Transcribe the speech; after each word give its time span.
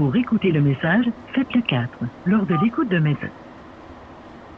Pour 0.00 0.16
écouter 0.16 0.50
le 0.50 0.62
message, 0.62 1.04
faites 1.34 1.52
le 1.54 1.60
4. 1.60 1.86
Lors 2.24 2.46
de 2.46 2.54
l'écoute 2.64 2.88
de 2.88 2.98
message. 2.98 3.28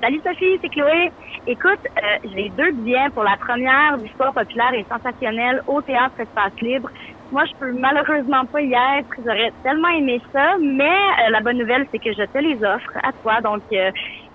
Salut 0.00 0.20
Sophie, 0.24 0.56
c'est 0.62 0.68
Chloé. 0.68 1.10
Écoute, 1.48 1.80
euh, 1.84 2.28
j'ai 2.32 2.48
deux 2.50 2.70
billets 2.70 3.10
pour 3.12 3.24
la 3.24 3.36
première 3.36 3.98
d'histoire 3.98 4.32
populaire 4.32 4.72
et 4.72 4.86
sensationnelle 4.88 5.60
au 5.66 5.82
Théâtre 5.82 6.20
Espace 6.20 6.52
Libre. 6.60 6.90
Moi, 7.32 7.42
je 7.46 7.54
peux 7.58 7.72
malheureusement 7.72 8.44
pas 8.44 8.60
y 8.60 8.72
être. 8.72 9.08
J'aurais 9.18 9.52
tellement 9.64 9.88
aimé 9.88 10.20
ça, 10.32 10.58
mais 10.60 10.84
euh, 10.84 11.30
la 11.30 11.40
bonne 11.40 11.58
nouvelle, 11.58 11.88
c'est 11.90 11.98
que 11.98 12.12
je 12.12 12.22
te 12.22 12.38
les 12.38 12.62
offre 12.62 12.96
à 13.02 13.10
toi. 13.24 13.40
Donc, 13.40 13.62
euh, 13.72 13.90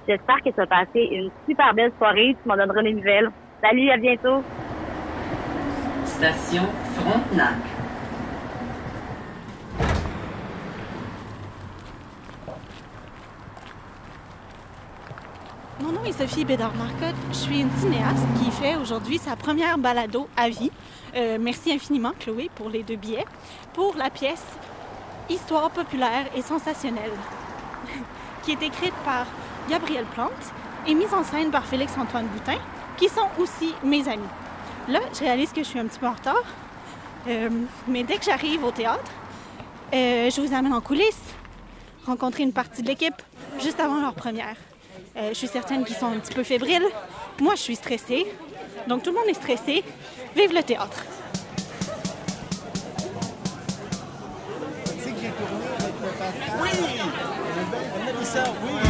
j'espère 0.10 0.42
que 0.44 0.50
tu 0.50 0.56
vas 0.58 0.68
passer 0.68 1.08
une 1.10 1.30
super 1.48 1.74
belle 1.74 1.94
soirée. 1.98 2.36
Tu 2.44 2.50
m'en 2.50 2.58
donneras 2.58 2.84
des 2.84 2.92
nouvelles. 2.92 3.30
Salut, 3.64 3.90
à 3.92 3.96
bientôt. 3.96 4.44
Station 6.04 6.64
Frontenac. 6.98 7.56
Mon 15.88 15.94
nom 15.94 16.04
est 16.04 16.12
Sophie 16.12 16.44
Bédard-Marcotte. 16.44 17.16
Je 17.30 17.38
suis 17.38 17.62
une 17.62 17.72
cinéaste 17.80 18.26
qui 18.44 18.52
fait 18.52 18.76
aujourd'hui 18.76 19.20
sa 19.20 19.38
première 19.38 19.78
balado 19.78 20.28
à 20.36 20.50
vie. 20.50 20.70
Euh, 21.16 21.38
merci 21.40 21.72
infiniment, 21.72 22.12
Chloé, 22.20 22.52
pour 22.56 22.70
les 22.70 22.84
deux 22.84 22.98
billets. 22.98 23.24
Pour 23.74 23.96
la 23.96 24.10
pièce 24.10 24.44
Histoire 25.30 25.72
populaire 25.72 26.26
et 26.36 26.42
sensationnelle, 26.42 27.14
qui 28.44 28.52
est 28.52 28.62
écrite 28.64 28.94
par 29.06 29.28
Gabriel 29.70 30.04
Plante 30.14 30.32
et 30.86 30.94
mise 30.94 31.14
en 31.14 31.24
scène 31.24 31.52
par 31.52 31.66
Félix-Antoine 31.66 32.28
Boutin, 32.28 32.58
qui 32.98 33.08
sont 33.08 33.30
aussi 33.40 33.74
mes 33.82 34.10
amis. 34.10 34.28
Là, 34.90 35.00
je 35.14 35.20
réalise 35.20 35.54
que 35.54 35.64
je 35.64 35.70
suis 35.70 35.80
un 35.80 35.86
petit 35.86 36.00
peu 36.00 36.08
en 36.08 36.14
retard, 36.14 36.44
euh, 37.30 37.50
mais 37.88 38.04
dès 38.04 38.18
que 38.18 38.26
j'arrive 38.26 38.62
au 38.66 38.72
théâtre, 38.72 39.12
euh, 39.94 40.30
je 40.30 40.42
vous 40.42 40.54
amène 40.54 40.74
en 40.74 40.82
coulisses, 40.82 41.34
rencontrer 42.06 42.44
une 42.44 42.52
partie 42.52 42.82
de 42.82 42.88
l'équipe 42.90 43.22
juste 43.62 43.80
avant 43.80 44.02
leur 44.02 44.16
première. 44.16 44.58
Euh, 45.18 45.30
je 45.30 45.34
suis 45.34 45.48
certaine 45.48 45.84
qu'ils 45.84 45.96
sont 45.96 46.06
un 46.06 46.20
petit 46.20 46.34
peu 46.34 46.44
fébriles. 46.44 46.86
Moi, 47.42 47.56
je 47.56 47.62
suis 47.62 47.76
stressée. 47.76 48.28
Donc, 48.88 49.02
tout 49.04 49.12
le 49.12 49.18
monde 49.18 49.28
est 49.28 49.34
stressé. 49.34 49.84
Vive 50.36 50.54
le 50.54 50.62
théâtre! 50.62 51.04
Oui! 56.62 56.70
Oui! 58.64 58.87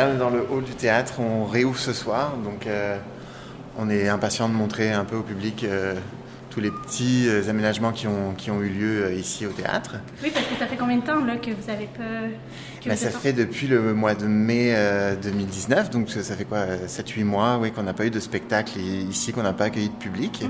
Là, 0.00 0.08
on 0.10 0.14
est 0.14 0.18
dans 0.18 0.30
le 0.30 0.46
hall 0.50 0.64
du 0.64 0.74
théâtre, 0.74 1.14
on 1.20 1.44
réouvre 1.44 1.78
ce 1.78 1.92
soir, 1.92 2.34
donc 2.42 2.66
euh, 2.66 2.96
on 3.78 3.90
est 3.90 4.08
impatient 4.08 4.48
de 4.48 4.54
montrer 4.54 4.92
un 4.92 5.04
peu 5.04 5.16
au 5.16 5.22
public 5.22 5.64
euh, 5.64 5.94
tous 6.48 6.60
les 6.60 6.70
petits 6.70 7.26
euh, 7.28 7.48
aménagements 7.50 7.92
qui 7.92 8.06
ont, 8.06 8.32
qui 8.36 8.50
ont 8.50 8.60
eu 8.62 8.68
lieu 8.70 9.04
euh, 9.04 9.14
ici 9.14 9.46
au 9.46 9.50
théâtre. 9.50 9.96
Oui, 10.22 10.30
parce 10.32 10.46
que 10.46 10.56
ça 10.56 10.66
fait 10.66 10.76
combien 10.76 10.96
de 10.96 11.02
temps 11.04 11.22
là, 11.24 11.36
que 11.36 11.50
vous 11.50 11.70
avez 11.70 11.84
pas. 11.86 12.28
que 12.82 12.88
Bah, 12.88 12.94
vous 12.94 13.02
ça 13.02 13.10
fait 13.10 13.32
depuis 13.34 13.66
le 13.68 13.92
mois 13.94 14.14
de 14.14 14.26
mai 14.26 14.72
euh, 14.74 15.14
2019, 15.16 15.90
donc 15.90 16.08
ça 16.10 16.34
fait 16.34 16.44
quoi 16.44 16.64
7-8 16.86 17.24
mois 17.24 17.58
oui, 17.60 17.70
qu'on 17.70 17.82
n'a 17.82 17.92
pas 17.92 18.06
eu 18.06 18.10
de 18.10 18.20
spectacle 18.20 18.78
ici, 18.78 19.32
qu'on 19.32 19.42
n'a 19.42 19.52
pas 19.52 19.64
accueilli 19.64 19.90
de 19.90 19.94
public. 19.94 20.42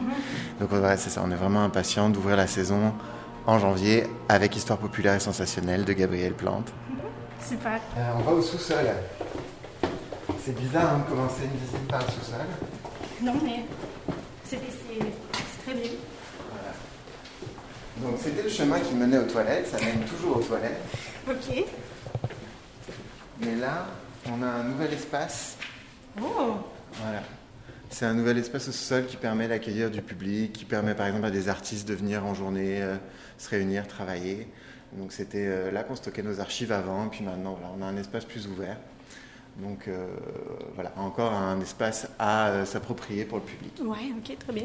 Donc 0.61 0.69
voilà, 0.71 0.97
c'est 0.97 1.11
ça, 1.11 1.23
on 1.27 1.31
est 1.33 1.37
vraiment 1.37 1.65
impatient 1.65 2.09
d'ouvrir 2.09 2.37
la 2.37 2.47
saison 2.47 2.93
en 3.47 3.59
janvier 3.59 4.05
avec 4.29 4.55
Histoire 4.55 4.79
populaire 4.79 5.17
et 5.17 5.21
sensationnelle 5.21 5.85
de 5.85 5.93
Gabriel 5.93 6.35
Plante. 6.35 6.73
Super. 7.47 7.81
Euh, 7.97 8.01
on 8.19 8.23
va 8.23 8.33
au 8.33 8.43
sous-sol. 8.43 8.77
C'est 10.43 10.59
bizarre 10.59 10.95
hein, 10.95 11.05
de 11.05 11.11
commencer 11.11 11.45
une 11.45 11.59
visite 11.59 11.87
par 11.87 12.01
le 12.01 12.07
sous-sol. 12.07 12.41
Non, 13.23 13.35
mais 13.45 13.65
c'est 14.45 14.57
très 14.57 15.75
bien. 15.75 15.91
Donc 17.99 18.15
c'était 18.19 18.43
le 18.43 18.49
chemin 18.49 18.81
qui 18.81 18.95
menait 18.95 19.19
aux 19.19 19.27
toilettes, 19.27 19.67
ça 19.67 19.77
mène 19.85 20.01
toujours 20.05 20.39
aux 20.39 20.43
toilettes. 20.43 20.81
OK. 21.29 21.65
Mais 23.41 23.57
là, 23.57 23.87
on 24.33 24.43
a 24.43 24.47
un 24.47 24.65
nouvel 24.65 24.95
espace. 24.95 25.59
Oh! 26.19 26.55
Voilà. 26.95 27.23
C'est 27.91 28.07
un 28.07 28.15
nouvel 28.15 28.39
espace 28.39 28.69
au 28.69 28.73
sous-sol 28.73 29.05
qui 29.07 29.19
permet 29.19 29.49
d'accueillir 29.49 29.91
du 29.91 30.01
public, 30.01 30.55
qui 30.55 30.65
permet 30.65 30.95
par 30.95 31.07
exemple 31.07 31.27
à 31.27 31.31
des 31.31 31.51
artistes 31.51 31.87
de 31.87 31.95
venir 31.95 32.25
en 32.25 32.33
journée, 32.33 32.83
euh, 32.83 32.97
se 33.37 33.51
réunir, 33.51 33.87
travailler. 33.87 34.49
Donc 34.95 35.13
c'était 35.13 35.47
euh, 35.47 35.71
là 35.71 35.85
qu'on 35.85 35.97
stockait 35.97 36.23
nos 36.23 36.41
archives 36.41 36.73
avant, 36.73 37.09
puis 37.09 37.25
maintenant 37.25 37.53
voilà, 37.53 37.75
on 37.79 37.83
a 37.83 37.87
un 37.87 37.97
espace 37.99 38.25
plus 38.25 38.47
ouvert. 38.47 38.79
Donc 39.63 39.89
euh, 39.89 40.07
voilà, 40.75 40.93
encore 40.97 41.33
un 41.33 41.61
espace 41.61 42.09
à 42.19 42.49
euh, 42.49 42.65
s'approprier 42.65 43.25
pour 43.25 43.39
le 43.39 43.45
public. 43.45 43.73
Ouais, 43.83 44.13
OK, 44.17 44.37
très 44.39 44.53
bien. 44.53 44.65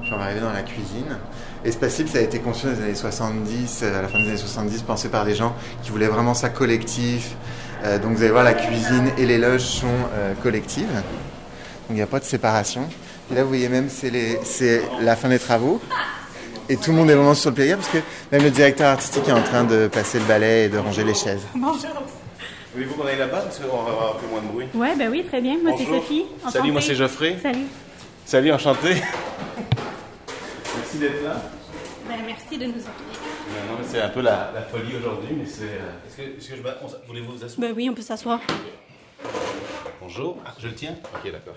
Je 0.00 0.06
suis 0.06 0.14
arrivé 0.14 0.40
dans 0.40 0.52
la 0.52 0.62
cuisine. 0.62 1.18
Espace 1.64 1.98
Libre, 1.98 2.10
ça 2.10 2.18
a 2.18 2.22
été 2.22 2.38
conçu 2.38 2.66
dans 2.66 2.72
les 2.72 2.82
années 2.82 2.94
70, 2.94 3.80
euh, 3.82 3.98
à 3.98 4.02
la 4.02 4.08
fin 4.08 4.20
des 4.20 4.28
années 4.28 4.36
70, 4.36 4.82
pensé 4.82 5.08
par 5.08 5.24
des 5.24 5.34
gens 5.34 5.54
qui 5.82 5.90
voulaient 5.90 6.06
vraiment 6.06 6.34
ça 6.34 6.48
collectif. 6.48 7.34
Euh, 7.84 7.98
donc 7.98 8.12
vous 8.12 8.22
allez 8.22 8.30
voir, 8.30 8.44
la 8.44 8.54
cuisine 8.54 9.10
et 9.18 9.26
les 9.26 9.38
loges 9.38 9.62
sont 9.62 9.86
collectives. 10.42 10.86
Donc 10.92 11.90
il 11.90 11.96
n'y 11.96 12.02
a 12.02 12.06
pas 12.06 12.20
de 12.20 12.24
séparation. 12.24 12.88
Et 13.30 13.34
là, 13.34 13.42
vous 13.42 13.48
voyez 13.48 13.68
même, 13.68 13.88
c'est 13.88 14.82
la 15.00 15.16
fin 15.16 15.28
des 15.28 15.38
travaux. 15.38 15.80
Et 16.68 16.76
tout 16.76 16.90
le 16.90 16.98
monde 16.98 17.10
est 17.10 17.14
vraiment 17.14 17.34
sur 17.34 17.50
le 17.50 17.54
plaisir 17.54 17.78
parce 17.78 17.88
que 17.88 17.98
même 18.30 18.42
le 18.42 18.50
directeur 18.50 18.88
artistique 18.92 19.26
est 19.26 19.32
en 19.32 19.42
train 19.42 19.64
de 19.64 19.88
passer 19.88 20.18
le 20.18 20.24
balai 20.26 20.64
et 20.64 20.68
de 20.68 20.78
ranger 20.78 21.02
les 21.02 21.14
chaises. 21.14 21.42
Bonjour. 21.54 22.17
Voulez-vous 22.78 22.94
qu'on 22.94 23.06
aille 23.08 23.18
là-bas 23.18 23.40
parce 23.40 23.58
qu'on 23.58 23.76
va 23.82 23.90
avoir 23.90 24.14
un 24.14 24.18
peu 24.20 24.26
moins 24.28 24.40
de 24.40 24.46
bruit 24.46 24.66
Ouais, 24.72 24.94
ben 24.94 25.10
oui, 25.10 25.24
très 25.24 25.40
bien. 25.40 25.58
Moi, 25.60 25.72
c'est 25.76 25.84
Bonjour. 25.84 26.00
Sophie. 26.04 26.26
Salut, 26.48 26.70
moi 26.70 26.80
c'est 26.80 26.94
Geoffrey. 26.94 27.36
Salut. 27.42 27.64
Salut, 28.24 28.52
enchanté. 28.52 28.94
Merci 30.76 30.98
d'être 30.98 31.24
là. 31.24 31.42
Ben, 32.08 32.18
merci 32.24 32.56
de 32.56 32.66
nous 32.66 32.70
accueillir. 32.78 33.66
Non, 33.68 33.78
mais 33.80 33.84
c'est 33.84 34.00
un 34.00 34.08
peu 34.10 34.20
la, 34.20 34.52
la 34.54 34.62
folie 34.62 34.94
aujourd'hui, 34.96 35.30
mais 35.36 35.44
c'est. 35.44 35.62
euh, 35.64 36.06
Est-ce 36.06 36.16
que, 36.18 36.22
est-ce 36.38 36.50
que 36.50 36.56
je. 36.56 36.62
Voulez-vous 37.08 37.32
vous 37.32 37.44
asseoir? 37.44 37.58
Ben 37.68 37.74
oui, 37.76 37.88
on 37.90 37.94
peut 37.94 38.02
s'asseoir. 38.02 38.38
Bonjour. 40.00 40.36
Ah, 40.46 40.54
je 40.60 40.68
le 40.68 40.74
tiens? 40.74 40.94
Ok, 41.16 41.32
d'accord. 41.32 41.56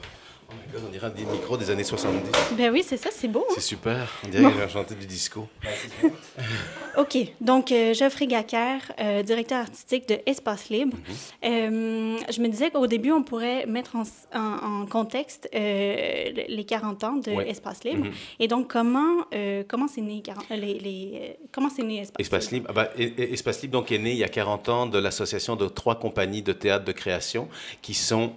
Oh 0.51 0.55
my 0.67 0.73
god, 0.73 0.83
on 0.87 0.91
dirait 0.91 1.11
des 1.11 1.23
micros 1.25 1.55
des 1.57 1.69
années 1.69 1.83
70. 1.83 2.29
Ben 2.57 2.71
oui, 2.71 2.83
c'est 2.85 2.97
ça, 2.97 3.09
c'est 3.11 3.27
beau. 3.29 3.45
hein? 3.49 3.53
C'est 3.55 3.61
super. 3.61 4.07
On 4.25 4.27
dirait 4.29 4.51
que 4.51 4.59
j'ai 4.59 4.69
chanté 4.69 4.95
du 4.95 5.05
disco. 5.05 5.47
OK. 6.97 7.17
Donc, 7.39 7.71
euh, 7.71 7.93
Geoffrey 7.93 8.27
Gacker, 8.27 8.79
euh, 8.99 9.23
directeur 9.23 9.59
artistique 9.59 10.07
de 10.09 10.17
Espace 10.25 10.69
Libre. 10.69 10.97
Euh, 11.45 12.17
je 12.29 12.41
me 12.41 12.47
disais 12.49 12.69
qu'au 12.69 12.85
début, 12.87 13.11
on 13.11 13.23
pourrait 13.23 13.65
mettre 13.65 13.95
en, 13.95 14.03
en- 14.37 14.81
en 14.81 14.85
contexte 14.85 15.49
euh, 15.55 16.25
les 16.47 16.65
40 16.65 17.03
ans 17.05 17.13
de 17.13 17.31
Ouais. 17.31 17.49
Espace 17.49 17.83
Libre. 17.85 18.05
Mhm. 18.07 18.11
Et 18.41 18.47
donc, 18.47 18.67
comment 18.69 19.25
euh, 19.33 19.63
comment 19.67 19.87
c'est 19.87 20.01
né, 20.01 20.21
40 20.21 20.45
euh, 20.51 20.55
les, 20.57 20.79
les, 20.79 21.11
euh, 21.13 21.33
comment 21.53 21.69
c'est 21.73 21.83
né 21.83 21.99
Espace, 22.01 22.17
Espace 22.19 22.51
Libre, 22.51 22.67
ah 22.69 22.73
bah, 22.73 22.89
E- 22.99 23.03
E- 23.17 23.33
Espace 23.33 23.61
Libre 23.61 23.73
donc, 23.79 23.91
est 23.91 23.97
né 23.97 24.11
il 24.11 24.17
y 24.17 24.23
a 24.25 24.29
40 24.29 24.67
ans 24.69 24.85
de 24.85 24.99
l'association 24.99 25.55
de 25.55 25.67
trois 25.67 25.95
compagnies 25.95 26.41
de 26.41 26.51
théâtre 26.51 26.83
de 26.83 26.91
création 26.91 27.47
qui 27.81 27.93
sont 27.93 28.33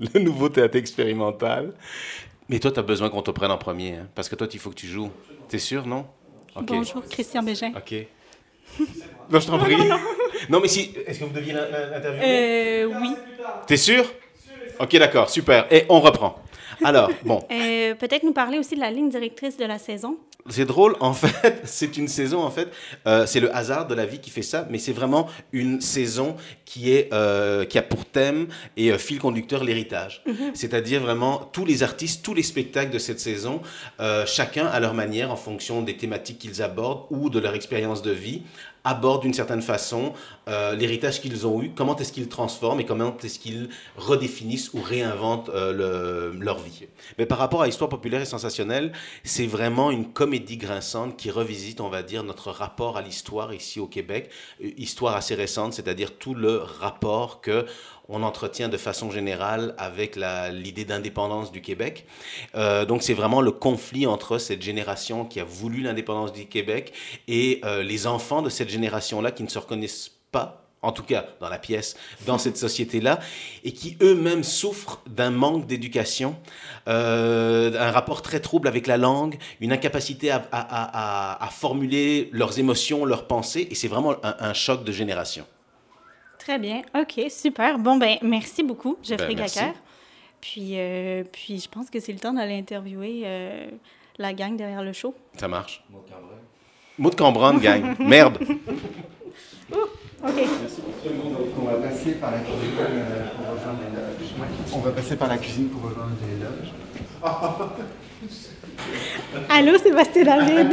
le 0.14 0.20
nouveau 0.20 0.48
théâtre 0.48 0.76
expérimental. 0.76 1.72
Mais 2.48 2.58
toi, 2.58 2.70
tu 2.70 2.78
as 2.78 2.82
besoin 2.82 3.08
qu'on 3.10 3.22
te 3.22 3.30
prenne 3.30 3.50
en 3.50 3.58
premier, 3.58 3.94
hein, 3.94 4.08
parce 4.14 4.28
que 4.28 4.34
toi, 4.36 4.46
il 4.52 4.58
faut 4.58 4.70
que 4.70 4.74
tu 4.76 4.86
joues. 4.86 5.10
T'es 5.48 5.58
sûr, 5.58 5.86
non? 5.86 6.06
Bonjour, 6.62 7.02
Christian 7.08 7.42
Bégin. 7.42 7.72
Ok. 7.76 7.94
non, 9.30 9.40
je 9.40 9.46
t'en 9.46 9.58
prie. 9.58 9.76
Non, 10.50 10.60
mais 10.60 10.68
si. 10.68 10.92
Est-ce 11.06 11.20
que 11.20 11.24
vous 11.24 11.32
deviez 11.32 11.52
l'in- 11.54 11.66
l'in- 11.68 11.90
l'interviewer? 11.90 12.24
Euh, 12.24 12.84
oui. 13.00 13.14
T'es 13.66 13.76
sûr? 13.78 14.04
Ok, 14.78 14.96
d'accord, 14.98 15.30
super. 15.30 15.66
Et 15.72 15.86
on 15.88 15.98
reprend. 16.00 16.38
Alors, 16.84 17.10
bon, 17.24 17.42
Euh, 17.50 17.94
Peut-être 17.94 18.22
nous 18.24 18.32
parler 18.32 18.58
aussi 18.58 18.74
de 18.74 18.80
la 18.80 18.90
ligne 18.90 19.08
directrice 19.08 19.56
de 19.56 19.64
la 19.64 19.78
saison. 19.78 20.16
c'est 20.48 20.64
drôle, 20.64 20.94
en 21.00 21.12
fait, 21.12 21.60
c'est 21.64 21.96
une 21.96 22.06
saison, 22.08 22.40
en 22.42 22.50
fait, 22.50 22.68
euh, 23.06 23.26
c'est 23.26 23.40
le 23.40 23.54
hasard 23.54 23.86
de 23.86 23.94
la 23.94 24.06
vie 24.06 24.20
qui 24.20 24.30
fait 24.30 24.42
ça, 24.42 24.66
mais 24.70 24.78
c'est 24.78 24.92
vraiment 24.92 25.28
une 25.52 25.80
saison 25.80 26.36
qui, 26.64 26.92
est, 26.92 27.12
euh, 27.12 27.64
qui 27.64 27.78
a 27.78 27.82
pour 27.82 28.04
thème 28.04 28.46
et 28.76 28.92
euh, 28.92 28.98
fil 28.98 29.18
conducteur 29.18 29.64
l'héritage. 29.64 30.22
C'est-à-dire 30.54 31.00
vraiment 31.00 31.38
tous 31.52 31.64
les 31.64 31.82
artistes, 31.82 32.24
tous 32.24 32.34
les 32.34 32.42
spectacles 32.42 32.92
de 32.92 32.98
cette 32.98 33.20
saison, 33.20 33.60
chacun 34.26 34.66
à 34.66 34.78
leur 34.80 34.94
manière, 34.94 35.30
en 35.30 35.36
fonction 35.36 35.82
des 35.82 35.96
thématiques 35.96 36.38
qu'ils 36.38 36.62
abordent 36.62 37.06
ou 37.10 37.30
de 37.30 37.38
leur 37.38 37.54
expérience 37.54 38.02
de 38.02 38.10
vie, 38.10 38.42
abordent 38.86 39.22
d'une 39.22 39.34
certaine 39.34 39.62
façon 39.62 40.12
euh, 40.48 40.74
l'héritage 40.76 41.20
qu'ils 41.20 41.46
ont 41.46 41.60
eu, 41.62 41.70
comment 41.74 41.96
est-ce 41.96 42.12
qu'ils 42.12 42.28
transforment 42.28 42.80
et 42.80 42.86
comment 42.86 43.14
est-ce 43.22 43.38
qu'ils 43.38 43.68
redéfinissent 43.96 44.72
ou 44.74 44.80
réinventent 44.80 45.48
euh, 45.50 45.72
le- 46.32 46.38
leur 46.38 46.58
vie. 46.60 46.86
Mais 47.18 47.26
par 47.26 47.38
rapport 47.38 47.62
à 47.62 47.68
Histoire 47.68 47.90
populaire 47.90 48.20
et 48.22 48.24
sensationnelle, 48.26 48.92
c'est 49.24 49.46
vraiment 49.46 49.90
une 49.90 50.06
comédie 50.12 50.56
grinçante 50.56 51.16
qui 51.16 51.30
revisite, 51.30 51.80
on 51.80 51.88
va 51.88 52.02
dire, 52.02 52.22
notre 52.22 52.50
rapport 52.52 52.96
à 52.96 53.02
l'histoire 53.02 53.52
ici 53.52 53.80
au 53.80 53.86
Québec. 53.86 54.30
Histoire 54.78 55.16
assez 55.16 55.34
récente, 55.34 55.74
c'est-à-dire 55.74 56.16
tout 56.16 56.34
le 56.34 56.58
rapport 56.58 57.40
que 57.40 57.66
on 58.08 58.22
entretient 58.22 58.68
de 58.68 58.76
façon 58.76 59.10
générale 59.10 59.74
avec 59.78 60.16
l'idée 60.52 60.84
d'indépendance 60.84 61.52
du 61.52 61.60
Québec. 61.60 62.06
Euh, 62.54 62.84
donc 62.84 63.02
c'est 63.02 63.14
vraiment 63.14 63.40
le 63.40 63.50
conflit 63.50 64.06
entre 64.06 64.38
cette 64.38 64.62
génération 64.62 65.24
qui 65.24 65.40
a 65.40 65.44
voulu 65.44 65.82
l'indépendance 65.82 66.32
du 66.32 66.46
Québec 66.46 66.92
et 67.28 67.60
euh, 67.64 67.82
les 67.82 68.06
enfants 68.06 68.42
de 68.42 68.50
cette 68.50 68.68
génération-là 68.68 69.32
qui 69.32 69.42
ne 69.42 69.48
se 69.48 69.58
reconnaissent 69.58 70.12
pas, 70.30 70.62
en 70.82 70.92
tout 70.92 71.02
cas 71.02 71.26
dans 71.40 71.48
la 71.48 71.58
pièce, 71.58 71.96
dans 72.26 72.38
cette 72.38 72.56
société-là, 72.56 73.18
et 73.64 73.72
qui 73.72 73.96
eux-mêmes 74.00 74.44
souffrent 74.44 75.00
d'un 75.08 75.30
manque 75.30 75.66
d'éducation, 75.66 76.36
euh, 76.86 77.72
un 77.78 77.90
rapport 77.90 78.22
très 78.22 78.40
trouble 78.40 78.68
avec 78.68 78.86
la 78.86 78.98
langue, 78.98 79.36
une 79.60 79.72
incapacité 79.72 80.30
à, 80.30 81.48
formuler 81.50 82.28
leurs 82.32 82.58
émotions, 82.58 83.04
leurs 83.04 83.26
pensées, 83.26 83.66
et 83.70 83.74
c'est 83.74 83.88
vraiment 83.88 84.14
un 84.22 84.54
choc 84.54 84.84
de 84.84 84.92
génération. 84.92 85.44
Très 86.46 86.60
bien. 86.60 86.82
OK, 86.94 87.20
super. 87.28 87.76
Bon, 87.76 87.96
ben 87.96 88.18
merci 88.22 88.62
beaucoup, 88.62 88.96
Jeffrey 89.02 89.34
Ben. 89.34 89.46
Gacker. 89.46 89.72
Puis, 90.40 90.78
euh, 90.78 91.24
puis 91.24 91.58
je 91.58 91.68
pense 91.68 91.90
que 91.90 91.98
c'est 91.98 92.12
le 92.12 92.20
temps 92.20 92.32
d'aller 92.32 92.56
interviewer 92.56 93.22
euh, 93.24 93.66
la 94.16 94.32
gang 94.32 94.56
derrière 94.56 94.84
le 94.84 94.92
show. 94.92 95.12
Ça 95.36 95.48
marche. 95.48 95.82
Mot 96.98 97.10
de 97.10 97.16
Cambronne, 97.16 97.58
gang. 97.58 97.96
Merde. 97.98 98.38
OK. 99.72 100.32
On 101.58 101.64
va 101.64 101.72
passer 101.88 102.12
par 102.14 102.30
la 102.30 102.38
cuisine 102.38 102.70
pour 102.78 103.50
rejoindre 103.50 103.78
les 103.82 103.96
loges. 103.96 104.32
On 104.72 104.78
va 104.80 104.90
passer 104.90 105.16
par 105.16 105.28
la 105.28 105.38
cuisine 105.38 105.68
pour 105.68 105.82
rejoindre 105.82 106.12
les 106.22 106.44
loges. 106.44 106.72
Allô, 109.48 109.78
Sébastien 109.78 110.24
David. 110.24 110.68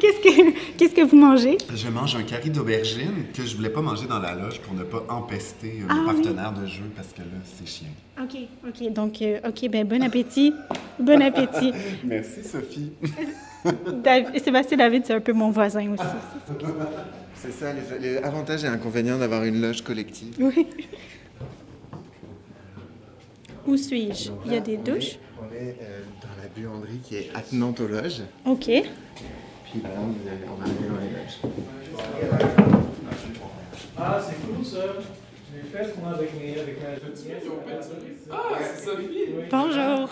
qu'est-ce 0.00 0.20
que 0.20 0.76
qu'est-ce 0.76 0.94
que 0.94 1.02
vous 1.02 1.16
mangez? 1.16 1.58
Je 1.74 1.88
mange 1.88 2.16
un 2.16 2.22
curry 2.22 2.50
d'aubergine 2.50 3.26
que 3.34 3.44
je 3.44 3.56
voulais 3.56 3.68
pas 3.70 3.80
manger 3.82 4.06
dans 4.06 4.18
la 4.20 4.34
loge 4.34 4.60
pour 4.60 4.74
ne 4.74 4.84
pas 4.84 5.04
empester 5.08 5.80
euh, 5.82 5.86
Ah 5.88 5.94
mes 5.94 6.00
oui. 6.00 6.06
partenaires 6.22 6.52
de 6.52 6.66
jeu 6.66 6.84
parce 6.96 7.08
que 7.08 7.20
là, 7.20 7.26
c'est 7.44 7.68
chiant. 7.68 7.88
OK, 8.22 8.36
OK. 8.66 8.92
Donc, 8.92 9.20
euh, 9.22 9.38
OK, 9.46 9.68
ben 9.70 9.86
bon 9.86 10.02
appétit. 10.02 10.54
Bon 10.98 11.20
appétit. 11.22 11.72
Merci, 12.04 12.42
Sophie. 12.44 12.92
Sébastien 14.42 14.76
David, 14.78 15.04
c'est 15.06 15.14
un 15.14 15.20
peu 15.20 15.32
mon 15.32 15.50
voisin 15.50 15.90
aussi. 15.92 16.02
C'est 17.42 17.52
ça, 17.52 17.72
les, 17.72 17.98
les 17.98 18.16
avantages 18.18 18.64
et 18.64 18.66
inconvénients 18.66 19.18
d'avoir 19.18 19.44
une 19.44 19.60
loge 19.62 19.82
collective. 19.82 20.34
Oui. 20.38 20.66
Où 23.66 23.76
suis-je? 23.76 24.30
Il 24.46 24.52
y 24.52 24.56
a 24.56 24.60
des 24.60 24.76
On 24.76 24.80
est- 24.80 24.90
douches? 24.90 25.18
On 25.40 25.54
est 25.54 25.76
euh, 25.80 26.00
dans 26.22 26.42
la 26.42 26.48
buanderie 26.54 26.98
qui 27.02 27.16
est 27.16 27.30
attenante 27.34 27.80
aux 27.80 27.88
loges. 27.88 28.22
OK. 28.44 28.64
Puis 28.64 28.74
là, 29.82 29.90
vous 29.96 30.28
allez- 30.28 30.46
on 30.50 30.54
va 30.56 30.64
aller 30.64 30.74
dans 30.88 31.00
les 31.00 31.10
loges. 31.10 31.38
Ah, 33.96 34.20
c'est 34.22 34.46
cool 34.46 34.64
ça. 34.64 34.78
Je 35.52 35.56
l'ai 35.56 35.84
fait 35.84 35.94
moi 36.00 36.10
avec 36.14 36.30
mes 36.40 36.58
avec 36.58 36.76
ma 36.80 36.88
Ah, 38.32 38.58
c'est 38.74 38.84
Sophie. 38.84 39.26
Bonjour. 39.50 40.08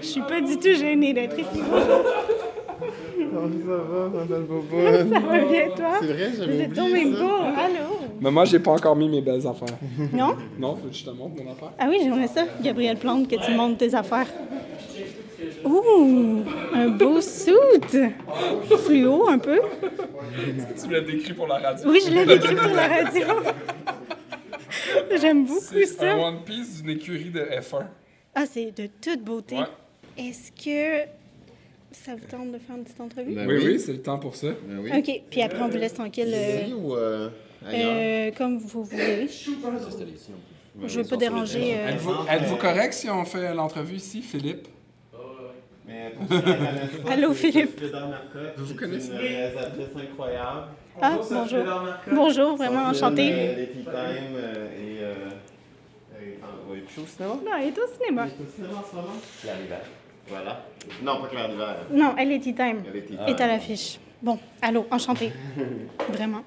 Je 0.00 0.06
suis 0.06 0.20
pas 0.22 0.40
du 0.40 0.56
tout 0.58 0.74
gênée 0.74 1.12
d'être 1.12 1.38
ici. 1.38 1.60
ça 3.32 3.76
va, 3.76 4.08
Madame 4.08 4.44
Bobo? 4.46 4.76
Ça 4.86 5.20
va 5.20 5.38
bien, 5.44 5.68
toi? 5.76 5.90
C'est 6.00 6.06
vrai, 6.06 6.28
Vous 6.30 6.36
j'avais 6.42 6.58
êtes 6.60 6.74
tombé 6.74 6.90
oublié 6.90 7.12
ça. 7.14 7.20
beau. 7.20 7.30
Allô? 7.34 7.98
Mais 8.20 8.30
moi, 8.30 8.44
j'ai 8.44 8.58
pas 8.58 8.70
encore 8.72 8.96
mis 8.96 9.08
mes 9.08 9.20
belles 9.20 9.46
affaires. 9.46 9.76
Non? 10.12 10.36
Non, 10.58 10.76
faut 10.76 10.88
que 10.88 10.94
je 10.94 11.04
te 11.04 11.10
montre 11.10 11.42
mon 11.42 11.52
affaire. 11.52 11.72
Ah 11.78 11.86
oui, 11.88 11.98
j'aimerais 12.02 12.28
ça, 12.28 12.44
Gabriel 12.62 12.96
Plante, 12.96 13.28
que 13.28 13.36
tu 13.44 13.52
montes 13.52 13.78
tes 13.78 13.94
affaires. 13.94 14.26
Ouh, 15.64 16.42
un 16.74 16.88
beau 16.88 17.20
suit. 17.20 17.52
Fluo 18.84 19.28
un 19.28 19.38
peu. 19.38 19.60
Tu 20.82 20.90
l'as 20.90 21.00
décrit 21.02 21.34
pour 21.34 21.46
la 21.46 21.58
radio? 21.58 21.90
Oui, 21.90 22.00
je 22.06 22.10
l'ai 22.10 22.24
vécu 22.24 22.54
pour 22.54 22.74
la 22.74 22.88
radio. 22.88 23.26
J'aime 25.20 25.44
beaucoup 25.44 25.60
C'est 25.60 25.86
ça. 25.86 26.12
un 26.12 26.18
One 26.18 26.42
Piece 26.44 26.82
d'une 26.82 26.90
écurie 26.96 27.30
de 27.30 27.40
F1. 27.40 27.84
Ah, 28.34 28.44
c'est 28.50 28.72
de 28.76 28.88
toute 29.00 29.22
beauté. 29.22 29.56
Ouais. 29.56 29.64
Est-ce 30.18 30.50
que 30.52 31.06
ça 32.04 32.14
vous 32.14 32.26
tente 32.26 32.52
de 32.52 32.58
faire 32.58 32.76
une 32.76 32.84
petite 32.84 33.00
entrevue? 33.00 33.34
Ben 33.34 33.48
oui, 33.48 33.60
oui, 33.64 33.80
c'est 33.80 33.92
le 33.92 34.02
temps 34.02 34.18
pour 34.18 34.34
ça. 34.36 34.48
Ben 34.66 34.78
oui. 34.80 34.90
OK, 34.96 35.22
puis 35.30 35.42
après, 35.42 35.60
on 35.62 35.68
vous 35.68 35.76
laisse 35.78 35.94
tranquille. 35.94 36.32
euh, 36.32 36.62
Ici 36.64 36.72
ou 36.74 36.94
euh, 36.94 37.28
ailleurs? 37.66 37.92
euh, 37.96 38.30
comme 38.36 38.58
vous 38.58 38.84
voulez. 38.84 39.28
Je 39.28 41.00
veux 41.00 41.06
pas 41.06 41.16
déranger. 41.16 41.74
euh, 41.76 41.88
Êtes-vous 41.88 42.12
êtes-vous 42.30 42.56
correct? 42.56 42.92
si 42.92 43.08
on 43.10 43.24
fait 43.24 43.54
l'entrevue 43.54 43.96
ici, 43.96 44.22
Philippe? 44.22 44.68
Allô, 47.08 47.32
Philippe. 47.32 47.80
Vous 48.56 48.66
vous 48.66 48.74
connaissez? 48.74 49.12
Une 49.12 49.18
réalisatrice 49.18 49.86
incroyable. 50.10 50.62
Ah, 51.00 51.18
bonjour. 51.30 51.64
Bonjour, 52.10 52.56
vraiment 52.56 52.84
enchantée. 52.86 53.54
Les 53.56 53.66
Tea 53.68 53.84
Time 53.84 53.92
euh, 54.34 54.68
et. 54.72 54.98
Euh, 55.02 55.14
et- 56.20 56.38
oui, 56.70 56.78
au 56.98 57.06
cinéma? 57.06 57.34
Non, 57.34 57.50
elle 57.60 57.68
est 57.68 57.78
au 57.78 57.86
cinéma. 57.86 58.24
Au 58.26 58.54
cinéma 58.56 58.74
en 58.78 58.84
ce 58.90 58.96
moment? 58.96 59.12
D'hiver. 59.42 59.80
Voilà. 60.28 60.64
Non, 61.02 61.20
pas 61.20 61.28
Claire 61.28 61.48
d'hiver. 61.48 61.76
Non, 61.90 62.14
elle 62.18 62.32
est 62.32 62.40
Tea 62.40 62.54
Time. 62.54 62.82
Elle 62.88 62.96
est 62.96 63.02
Tea 63.02 63.18
est 63.26 63.40
à 63.40 63.46
l'affiche. 63.46 63.98
Bon, 64.22 64.38
allô, 64.62 64.86
enchantée. 64.90 65.32
Vraiment. 66.08 66.42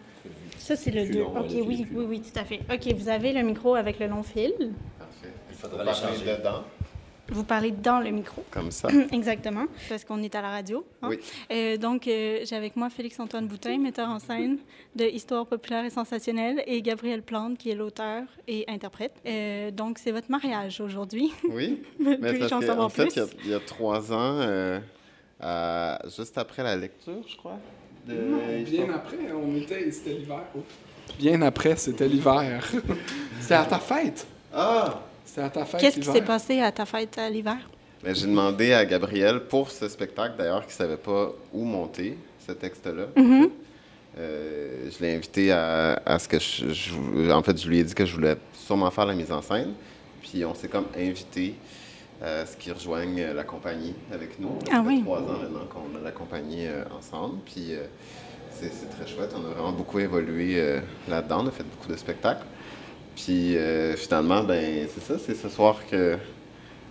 Ça, 0.57 0.75
c'est 0.75 0.91
le 0.91 1.05
2. 1.09 1.21
OK, 1.21 1.45
oui, 1.65 1.87
oui, 1.93 2.05
oui, 2.07 2.21
tout 2.21 2.37
à 2.37 2.43
fait. 2.43 2.59
OK, 2.71 2.93
vous 2.93 3.09
avez 3.09 3.31
le 3.33 3.41
micro 3.41 3.75
avec 3.75 3.99
le 3.99 4.07
long 4.07 4.23
fil. 4.23 4.53
Parfait. 4.97 5.33
Il 5.49 5.55
faudra 5.55 5.85
parler 5.85 6.17
dedans. 6.37 6.63
Vous 7.31 7.43
parlez 7.43 7.71
dans 7.71 7.99
le 7.99 8.09
micro. 8.11 8.43
Comme 8.51 8.71
ça. 8.71 8.89
Exactement, 9.11 9.65
parce 9.87 10.03
qu'on 10.03 10.21
est 10.23 10.33
à 10.35 10.41
la 10.41 10.49
radio. 10.49 10.85
hein. 11.01 11.09
Oui. 11.09 11.19
Euh, 11.51 11.77
donc, 11.77 12.07
euh, 12.07 12.39
j'ai 12.43 12.55
avec 12.55 12.75
moi 12.75 12.89
Félix-Antoine 12.89 13.47
Boutin, 13.47 13.77
metteur 13.77 14.09
en 14.09 14.19
scène 14.19 14.57
de 14.95 15.05
Histoire 15.05 15.45
populaire 15.45 15.85
et 15.85 15.89
sensationnelle, 15.89 16.63
et 16.67 16.81
Gabriel 16.81 17.21
Plante, 17.21 17.57
qui 17.57 17.69
est 17.69 17.75
l'auteur 17.75 18.23
et 18.47 18.65
interprète. 18.67 19.13
Euh, 19.25 19.71
donc, 19.71 19.99
c'est 19.99 20.11
votre 20.11 20.29
mariage 20.31 20.81
aujourd'hui. 20.81 21.31
Oui. 21.49 21.81
Mais 21.99 22.17
parce 22.39 22.51
en 22.51 22.59
que, 22.59 22.69
en 22.71 22.89
fait, 22.89 23.15
il 23.15 23.19
y 23.19 23.21
a- 23.21 23.27
il 23.45 23.51
y, 23.51 23.53
a 23.53 23.59
trois 23.59 24.11
ans, 24.13 24.39
euh, 24.41 24.79
juste 26.15 26.37
après 26.37 26.63
la 26.63 26.75
lecture, 26.75 27.21
je 27.27 27.35
crois. 27.37 27.57
de 28.07 28.15
Bien 28.69 28.89
après, 28.93 29.17
on 29.33 29.55
était, 29.55 29.89
c'était 29.91 30.13
l'hiver. 30.13 30.41
Oh. 30.57 30.59
Bien 31.17 31.41
après, 31.41 31.75
c'était 31.75 32.07
l'hiver. 32.07 32.67
c'était 33.39 33.53
à 33.55 33.65
ta 33.65 33.79
fête. 33.79 34.25
Ah! 34.53 35.01
C'était 35.29 35.41
à 35.41 35.49
ta 35.49 35.65
fête. 35.65 35.79
Qu'est-ce 35.81 35.99
qui 35.99 36.07
s'est 36.11 36.21
passé 36.21 36.59
à 36.61 36.71
ta 36.71 36.85
fête 36.85 37.17
à 37.17 37.29
l'hiver? 37.29 37.57
Ben, 38.03 38.15
j'ai 38.15 38.25
demandé 38.27 38.73
à 38.73 38.85
Gabriel 38.85 39.41
pour 39.41 39.69
ce 39.69 39.87
spectacle, 39.87 40.35
d'ailleurs, 40.37 40.61
qui 40.61 40.69
ne 40.69 40.73
savait 40.73 40.97
pas 40.97 41.31
où 41.53 41.63
monter 41.65 42.17
ce 42.45 42.53
texte-là. 42.53 43.07
Mhm. 43.15 43.49
Euh, 44.17 44.89
je 44.89 45.03
l'ai 45.03 45.15
invité 45.15 45.51
à, 45.51 46.01
à 46.05 46.17
ce 46.17 46.27
que 46.27 46.39
je, 46.39 46.69
je- 46.69 47.31
En 47.31 47.43
fait, 47.43 47.61
je 47.61 47.67
lui 47.69 47.79
ai 47.79 47.83
dit 47.83 47.93
que 47.93 48.05
je 48.05 48.15
voulais 48.15 48.37
sûrement 48.53 48.89
faire 48.89 49.05
la 49.05 49.13
mise 49.13 49.31
en 49.31 49.41
scène. 49.41 49.73
Puis 50.21 50.43
on 50.45 50.53
s'est 50.55 50.67
comme 50.67 50.85
invité 50.97 51.53
à 52.21 52.45
ce 52.45 52.57
qu'il 52.57 52.73
rejoigne 52.73 53.21
la 53.33 53.43
compagnie 53.43 53.93
avec 54.11 54.39
nous. 54.39 54.57
Ça 54.65 54.71
Ah 54.77 54.81
fait 54.81 54.87
oui. 54.87 55.01
trois 55.03 55.19
ans 55.19 55.37
maintenant 55.41 55.65
qu'on 55.71 55.97
a 55.97 56.01
la 56.03 56.11
compagnie 56.11 56.65
euh, 56.67 56.83
ensemble. 56.97 57.37
Puis 57.45 57.67
euh, 57.75 57.83
c'est 58.51 58.73
c'est 58.73 58.89
très 58.89 59.07
chouette. 59.07 59.33
On 59.35 59.45
a 59.45 59.53
vraiment 59.53 59.71
beaucoup 59.73 59.99
évolué 59.99 60.55
euh, 60.59 60.79
là-dedans. 61.07 61.43
On 61.43 61.47
a 61.47 61.51
fait 61.51 61.63
beaucoup 61.63 61.87
de 61.91 61.95
spectacles. 61.97 62.45
Puis 63.23 63.57
euh, 63.57 63.95
finalement, 63.95 64.43
ben 64.43 64.87
c'est 64.93 65.03
ça, 65.03 65.19
c'est 65.19 65.35
ce 65.35 65.49
soir 65.49 65.77
que, 65.89 66.17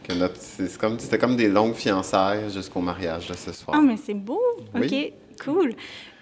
que 0.04 0.12
notre. 0.12 0.36
c'est 0.36 0.76
comme, 0.78 0.98
c'était 0.98 1.18
comme 1.18 1.36
des 1.36 1.48
longues 1.48 1.74
fiançailles 1.74 2.50
jusqu'au 2.50 2.80
mariage 2.80 3.28
de 3.28 3.34
ce 3.34 3.52
soir. 3.52 3.76
Ah, 3.78 3.82
mais 3.82 3.96
c'est 3.96 4.14
beau! 4.14 4.40
OK, 4.74 5.12
cool. 5.44 5.74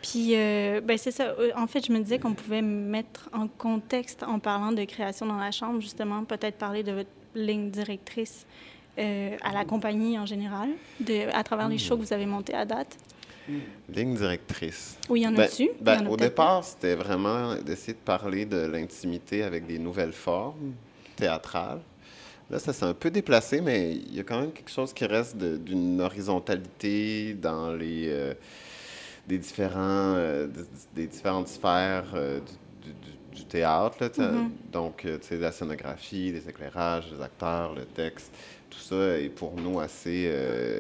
Puis, 0.03 0.37
euh, 0.37 0.81
ben 0.81 0.97
c'est 0.97 1.11
ça. 1.11 1.35
Euh, 1.39 1.51
En 1.57 1.67
fait, 1.67 1.85
je 1.85 1.93
me 1.93 1.99
disais 1.99 2.19
qu'on 2.21 2.35
pouvait 2.35 2.63
mettre 2.63 3.29
en 3.33 3.49
contexte 3.49 4.23
en 4.23 4.39
parlant 4.39 4.71
de 4.71 4.85
création 4.85 5.27
dans 5.27 5.39
la 5.39 5.51
chambre, 5.51 5.81
justement, 5.81 6.25
peut-être 6.25 6.59
parler 6.59 6.85
de 6.85 6.93
votre 6.93 7.11
ligne 7.35 7.71
directrice 7.71 8.47
euh, 8.99 9.37
à 9.43 9.53
la 9.53 9.65
compagnie 9.65 10.19
en 10.19 10.27
général, 10.27 10.69
de, 11.01 11.29
à 11.35 11.43
travers 11.43 11.69
les 11.69 11.79
shows 11.79 11.97
que 11.97 12.03
vous 12.03 12.13
avez 12.13 12.27
montés 12.27 12.55
à 12.55 12.65
date. 12.65 12.97
Ligne 13.89 14.15
directrice. 14.17 14.97
Oui, 15.09 15.21
il 15.21 15.23
y 15.25 15.27
en 15.27 15.33
Ben- 15.33 15.49
y 15.59 15.71
ben, 15.81 16.03
en 16.03 16.07
a 16.07 16.11
au 16.11 16.17
départ, 16.17 16.65
c'était 16.65 16.95
vraiment 16.95 17.55
d'essayer 17.57 17.93
de 17.95 17.99
parler 17.99 18.45
de 18.45 18.57
l'intimité 18.67 19.43
avec 19.43 19.67
des 19.67 19.79
nouvelles 19.79 20.13
formes 20.13 20.73
théâtrales. 21.17 21.81
Là, 22.51 22.59
ça 22.59 22.73
s'est 22.73 22.85
un 22.85 22.95
peu 22.95 23.11
déplacé, 23.11 23.61
mais 23.61 23.93
il 23.93 24.15
y 24.15 24.21
a 24.21 24.23
quand 24.23 24.41
même 24.41 24.53
quelque 24.53 24.71
chose 24.71 24.93
qui 24.93 25.05
reste 25.05 25.37
d'une 25.37 26.01
horizontalité 26.01 27.35
dans 27.35 27.73
les 27.73 28.09
euh, 28.09 28.35
des 29.27 29.39
différents 29.39 30.15
euh, 30.17 30.47
des, 30.47 30.63
des 30.95 31.07
différentes 31.09 31.49
sphères 31.49 32.05
euh, 32.15 32.39
du, 32.39 32.53
du- 33.37 33.45
théâtre. 33.45 33.97
Là, 34.01 34.09
mm-hmm. 34.09 34.49
Donc, 34.73 34.97
tu 35.03 35.19
sais, 35.21 35.37
la 35.37 35.53
scénographie, 35.53 36.33
les 36.33 36.49
éclairages, 36.49 37.13
les 37.13 37.23
acteurs, 37.23 37.75
le 37.75 37.85
texte, 37.85 38.33
tout 38.71 38.79
ça 38.79 39.19
est 39.19 39.29
pour 39.29 39.55
nous 39.57 39.79
assez 39.79 40.31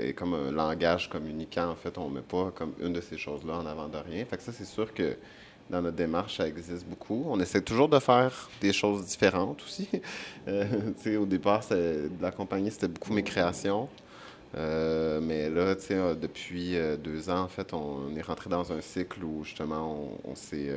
est 0.08 0.12
comme 0.14 0.34
un 0.34 0.50
langage 0.50 1.08
communicant. 1.08 1.70
En 1.70 1.76
fait, 1.76 1.96
on 1.98 2.10
ne 2.10 2.16
met 2.16 2.20
pas 2.20 2.52
comme 2.54 2.72
une 2.80 2.92
de 2.92 3.00
ces 3.00 3.16
choses-là 3.16 3.54
en 3.54 3.66
avant 3.66 3.88
de 3.88 3.98
rien. 3.98 4.24
Fait 4.24 4.36
que 4.36 4.42
ça, 4.42 4.52
c'est 4.52 4.66
sûr 4.66 4.92
que 4.92 5.16
dans 5.70 5.82
notre 5.82 5.96
démarche, 5.96 6.36
ça 6.36 6.46
existe 6.46 6.86
beaucoup. 6.86 7.24
On 7.28 7.40
essaie 7.40 7.60
toujours 7.60 7.88
de 7.88 7.98
faire 7.98 8.48
des 8.60 8.72
choses 8.72 9.04
différentes 9.06 9.62
aussi. 9.62 9.88
Euh, 10.48 11.18
au 11.18 11.26
départ, 11.26 11.66
de 11.70 12.08
la 12.20 12.30
compagnie, 12.30 12.70
c'était 12.70 12.86
beaucoup 12.86 13.12
mes 13.12 13.24
créations. 13.24 13.88
Euh, 14.56 15.20
mais 15.20 15.50
là, 15.50 15.74
euh, 15.90 16.14
depuis 16.14 16.76
deux 17.02 17.28
ans, 17.28 17.40
en 17.40 17.48
fait, 17.48 17.74
on, 17.74 18.14
est 18.16 18.22
rentré 18.22 18.48
dans 18.48 18.72
un 18.72 18.80
cycle 18.80 19.24
où 19.24 19.42
justement, 19.42 20.08
on 20.24 20.36
s'est 20.36 20.70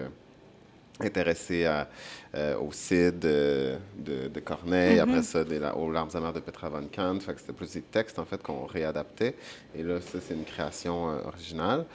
intéressé 0.99 1.65
à, 1.65 1.87
euh, 2.35 2.57
au 2.57 2.71
Cid 2.71 3.19
de, 3.19 3.75
de, 3.97 4.39
Corneille, 4.39 4.97
mm-hmm. 4.97 5.01
après 5.01 5.23
ça 5.23 5.43
des, 5.43 5.59
aux 5.75 5.91
Larmes 5.91 6.09
amères 6.13 6.33
de 6.33 6.39
Petra 6.39 6.69
von 6.69 6.87
Kant. 6.93 7.19
Fait 7.19 7.33
que 7.33 7.39
c'était 7.39 7.53
plus 7.53 7.71
des 7.71 7.81
textes 7.81 8.19
en 8.19 8.25
fait 8.25 8.41
qu'on 8.41 8.65
réadaptait. 8.65 9.35
Et 9.75 9.83
là, 9.83 9.99
ça, 10.01 10.19
c'est 10.25 10.33
une 10.33 10.45
création 10.45 11.09
euh, 11.09 11.21
originale. 11.25 11.85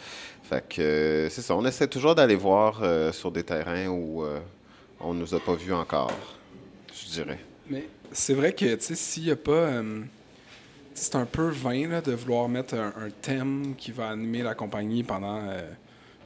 Fait 0.42 0.64
que 0.68 0.82
euh, 0.82 1.30
c'est 1.30 1.42
ça. 1.42 1.54
On 1.54 1.64
essaie 1.64 1.88
toujours 1.88 2.14
d'aller 2.14 2.36
voir 2.36 2.82
sur 3.12 3.30
des 3.30 3.42
terrains 3.42 3.88
où 3.88 4.24
on 5.00 5.14
nous 5.14 5.34
a 5.34 5.40
pas 5.40 5.54
vus 5.54 5.72
encore, 5.72 6.12
je 6.92 7.10
dirais. 7.12 7.38
Mais 7.68 7.86
c'est 8.12 8.34
vrai 8.34 8.52
que, 8.52 8.74
tu 8.74 8.82
sais, 8.82 8.94
s'il 8.94 9.24
n'y 9.24 9.30
a 9.30 9.36
pas 9.36 9.82
c'est 10.96 11.16
un 11.16 11.26
peu 11.26 11.48
vain 11.48 11.88
là, 11.88 12.00
de 12.00 12.12
vouloir 12.12 12.48
mettre 12.48 12.74
un, 12.74 12.92
un, 12.96 13.10
thème 13.20 13.74
qui 13.76 13.90
va 13.90 14.10
animer 14.10 14.42
la 14.42 14.54
compagnie 14.54 15.02
pendant 15.02 15.40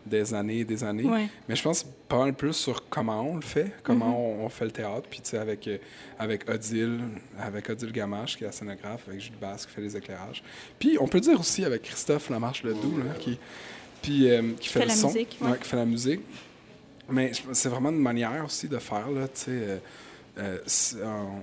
des 0.08 0.34
années 0.34 0.60
et 0.60 0.64
des 0.64 0.82
années. 0.82 1.08
Mais 1.48 1.56
je 1.56 1.62
pense 1.62 1.84
pas 2.08 2.18
mal 2.18 2.34
plus 2.34 2.54
sur 2.54 2.88
comment 2.88 3.22
on 3.22 3.36
le 3.36 3.42
fait, 3.42 3.72
comment 3.82 4.10
mm-hmm. 4.10 4.44
on, 4.44 4.48
fait 4.48 4.64
le 4.64 4.70
théâtre. 4.70 5.06
Puis, 5.08 5.20
tu 5.20 5.30
sais, 5.30 5.38
avec, 5.38 5.66
euh, 5.68 5.78
avec 6.18 6.48
Odile, 6.48 7.00
avec 7.38 7.68
Odile 7.70 7.92
Gamache, 7.92 8.36
qui 8.36 8.44
est 8.44 8.46
la 8.46 8.52
scénographe, 8.52 9.02
avec 9.08 9.20
Jules 9.20 9.38
Basse, 9.40 9.66
qui 9.66 9.72
fait 9.72 9.82
les 9.82 9.96
éclairages. 9.96 10.42
Puis, 10.78 10.96
on 11.00 11.06
peut 11.06 11.20
dire 11.20 11.38
aussi 11.38 11.64
avec 11.64 11.82
Christophe 11.82 12.30
Lamarche 12.30 12.62
Ledoux, 12.62 12.98
là, 12.98 13.14
qui, 13.18 13.38
puis, 14.02 14.30
euh, 14.30 14.52
qui 14.58 14.68
fait, 14.68 14.84
le 14.84 14.90
son, 14.90 15.12
qui 15.12 15.38
fait 15.62 15.76
la 15.76 15.84
musique. 15.86 16.20
Mais 17.10 17.32
c'est 17.52 17.68
vraiment 17.68 17.90
une 17.90 18.00
manière 18.00 18.44
aussi 18.44 18.68
de 18.68 18.78
faire, 18.78 19.10
là, 19.10 19.28
tu 19.28 19.40
sais. 19.40 19.50
Euh, 19.50 19.78
euh, 20.38 20.58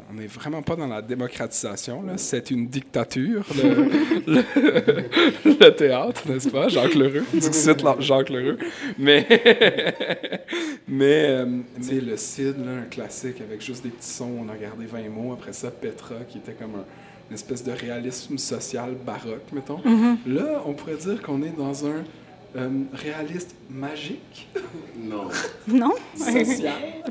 on 0.10 0.14
n'est 0.14 0.28
vraiment 0.28 0.62
pas 0.62 0.76
dans 0.76 0.88
la 0.88 1.02
démocratisation. 1.02 2.04
C'est 2.18 2.52
une 2.52 2.68
dictature, 2.68 3.46
le, 4.28 5.70
théâtre, 5.72 6.22
n'est-ce 6.30 6.50
pas, 6.50 6.70
Jacques 6.70 6.96
Lheureux? 6.96 7.26
Du 7.34 7.42
site 7.42 7.84
Jacques 8.00 8.30
Lheureux. 8.30 8.58
Mais, 8.98 9.28
mais 10.88 11.26
euh, 11.30 11.46
le 11.78 12.16
Cid, 12.16 12.56
un 12.68 12.84
classique 12.90 13.42
avec 13.42 13.62
juste 13.62 13.84
des 13.84 13.90
petits 13.90 14.08
sons, 14.08 14.32
on 14.46 14.50
a 14.50 14.54
regardé 14.54 14.86
20 14.86 15.10
mots. 15.10 15.34
Après 15.34 15.54
ça, 15.54 15.72
Petra, 15.72 16.16
qui 16.30 16.38
était 16.38 16.54
comme 16.54 16.84
une 17.30 17.36
espèce 17.36 17.64
de 17.64 17.72
réalisme 17.72 18.38
social 18.38 18.96
baroque, 19.06 19.52
mettons. 19.52 19.80
Mm-hmm. 19.80 20.18
Là, 20.28 20.62
on 20.66 20.74
pourrait 20.74 20.96
dire 20.96 21.22
qu'on 21.22 21.42
est 21.44 21.58
dans 21.58 21.86
un 21.86 22.04
euh, 22.56 22.70
réaliste 22.94 23.56
magique? 23.70 24.48
Non. 24.98 25.28
Non? 25.68 25.94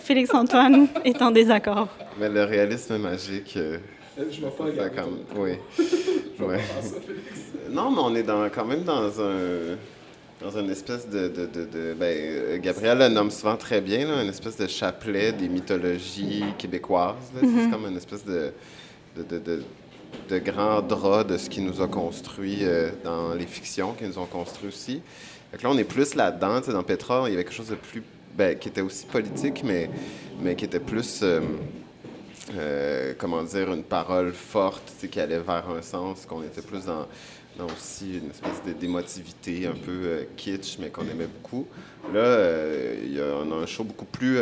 Félix-Antoine 0.01 0.89
est 1.05 1.21
en 1.21 1.31
désaccord. 1.31 1.89
Mais 2.19 2.29
le 2.29 2.45
réalisme 2.45 2.97
magique... 2.97 3.55
Euh, 3.57 3.79
euh 4.19 4.25
je 4.31 4.41
m'en 4.41 4.51
pas 4.51 4.89
comme... 4.89 5.21
Oui. 5.37 5.53
ouais. 6.41 6.61
non, 7.71 7.91
mais 7.91 8.01
on 8.03 8.15
est 8.17 8.23
dans, 8.23 8.49
quand 8.49 8.65
même 8.65 8.85
dans 8.85 9.21
un 9.21 9.77
dans 10.41 10.59
une 10.59 10.71
espèce 10.71 11.09
de... 11.09 11.29
de, 11.29 11.47
de, 11.47 11.95
ben, 11.95 12.07
euh, 12.07 12.59
Gabriel 12.59 12.99
le 12.99 13.09
nomme 13.09 13.31
souvent 13.31 13.57
très 13.57 13.81
bien, 13.81 14.07
là, 14.07 14.23
une 14.23 14.31
espèce 14.31 14.57
de 14.57 14.67
chapelet 14.67 15.33
des 15.33 15.49
mythologies 15.49 16.45
québécoises. 16.59 17.15
C'est 17.39 17.47
mm-hmm. 17.47 17.71
comme 17.71 17.87
une 17.87 17.97
espèce 17.97 18.25
de, 18.25 18.53
de, 19.17 19.39
de, 19.39 19.63
de 20.29 20.39
grand 20.39 20.83
drap 20.83 21.25
de 21.25 21.37
ce 21.37 21.49
qui 21.49 21.61
nous 21.61 21.81
a 21.81 21.87
construit 21.87 22.63
dans 23.05 23.35
les 23.35 23.47
fictions 23.47 23.93
qui 23.93 24.05
nous 24.05 24.19
ont 24.19 24.27
construit 24.27 24.69
aussi 24.69 25.03
là, 25.63 25.71
on 25.71 25.79
est 25.79 25.85
plus 25.85 26.15
là-dedans. 26.15 26.61
Dans 26.61 26.83
Petra, 26.83 27.25
il 27.27 27.33
y 27.33 27.35
avait 27.35 27.45
quelque 27.45 27.55
chose 27.55 27.69
de 27.69 27.77
plus. 27.77 28.03
Ben, 28.37 28.59
qui 28.59 28.69
était 28.69 28.81
aussi 28.81 29.07
politique, 29.07 29.63
mais, 29.63 29.89
mais 30.41 30.57
qui 30.57 30.65
était 30.65 30.81
plus. 30.81 31.21
Euh, 31.23 31.41
euh, 32.57 33.15
comment 33.17 33.43
dire, 33.45 33.73
une 33.73 33.85
parole 33.85 34.33
forte 34.33 34.93
qui 35.11 35.21
allait 35.21 35.39
vers 35.39 35.71
un 35.71 35.81
sens, 35.81 36.27
qu'on 36.27 36.43
était 36.43 36.61
plus 36.61 36.85
dans, 36.85 37.07
aussi 37.65 38.19
une 38.19 38.31
espèce 38.31 38.77
d'émotivité 38.79 39.67
un 39.67 39.73
peu 39.73 39.93
euh, 40.05 40.25
kitsch, 40.37 40.79
mais 40.81 40.91
qu'on 40.91 41.09
aimait 41.09 41.29
beaucoup. 41.29 41.67
Là, 42.13 42.23
a, 42.23 43.45
on 43.45 43.53
a 43.53 43.63
un 43.63 43.67
show 43.67 43.85
beaucoup 43.85 44.05
plus 44.05 44.39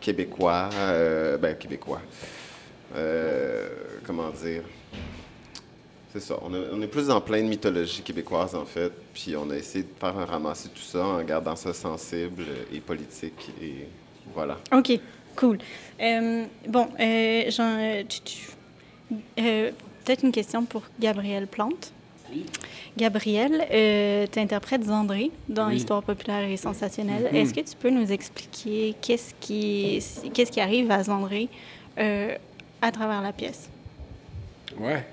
québécois, 0.00 0.70
ben 1.40 1.54
québécois. 1.58 2.00
comment 4.06 4.30
dire? 4.30 4.62
C'est 6.12 6.20
ça. 6.20 6.38
On, 6.42 6.82
est 6.82 6.86
plus 6.86 7.08
en 7.10 7.22
pleine 7.22 7.48
mythologie 7.48 8.02
québécoise, 8.02 8.54
en 8.54 8.66
fait. 8.66 8.92
Puis 9.14 9.34
on 9.34 9.48
a 9.50 9.56
essayé 9.56 9.84
de 9.84 9.90
faire 9.98 10.18
un 10.18 10.26
ramasser 10.26 10.68
tout 10.68 10.82
ça 10.82 11.04
en 11.06 11.22
gardant 11.22 11.56
ça 11.56 11.72
sensible 11.72 12.44
et 12.70 12.80
politique. 12.80 13.50
Et 13.62 13.86
voilà. 14.34 14.58
OK, 14.72 15.00
cool. 15.36 15.58
Euh, 16.00 16.44
bon, 16.68 16.88
euh, 17.00 17.50
Jean, 17.50 17.78
euh, 19.38 19.70
peut-être 20.04 20.22
une 20.22 20.32
question 20.32 20.66
pour 20.66 20.82
Gabrielle 21.00 21.46
Plante. 21.46 21.92
Oui. 22.30 22.44
Gabrielle, 22.96 24.28
tu 24.30 24.38
interprètes 24.38 24.84
Zandré 24.84 25.30
dans 25.48 25.68
l'histoire 25.68 26.02
populaire 26.02 26.46
et 26.46 26.58
sensationnelle. 26.58 27.30
Mm-hmm. 27.32 27.36
Est-ce 27.36 27.54
que 27.54 27.60
tu 27.60 27.76
peux 27.76 27.90
nous 27.90 28.12
expliquer 28.12 28.94
qu'est-ce 29.00 29.32
qui, 29.40 30.02
qu'est-ce 30.34 30.52
qui 30.52 30.60
arrive 30.60 30.90
à 30.90 31.02
Zandré 31.04 31.48
à 31.96 32.92
travers 32.92 33.22
la 33.22 33.32
pièce? 33.32 33.70
Ouais. 34.78 35.04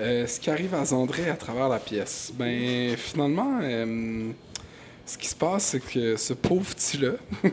Euh, 0.00 0.26
ce 0.26 0.38
qui 0.38 0.48
arrive 0.50 0.74
à 0.74 0.84
Zandré 0.84 1.28
à 1.28 1.34
travers 1.34 1.68
la 1.68 1.80
pièce, 1.80 2.32
ben 2.34 2.96
finalement, 2.96 3.58
euh, 3.62 4.30
ce 5.04 5.18
qui 5.18 5.26
se 5.26 5.34
passe, 5.34 5.64
c'est 5.64 5.80
que 5.80 6.16
ce 6.16 6.34
pauvre 6.34 6.72
petit-là, 6.72 7.14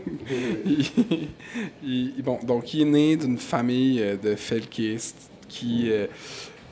il, 1.83 2.21
bon, 2.23 2.37
donc 2.43 2.73
il 2.75 2.81
est 2.81 2.85
né 2.85 3.17
d'une 3.17 3.39
famille 3.39 3.99
euh, 3.99 4.15
de 4.15 4.35
felkistes 4.35 5.31
qui 5.47 5.91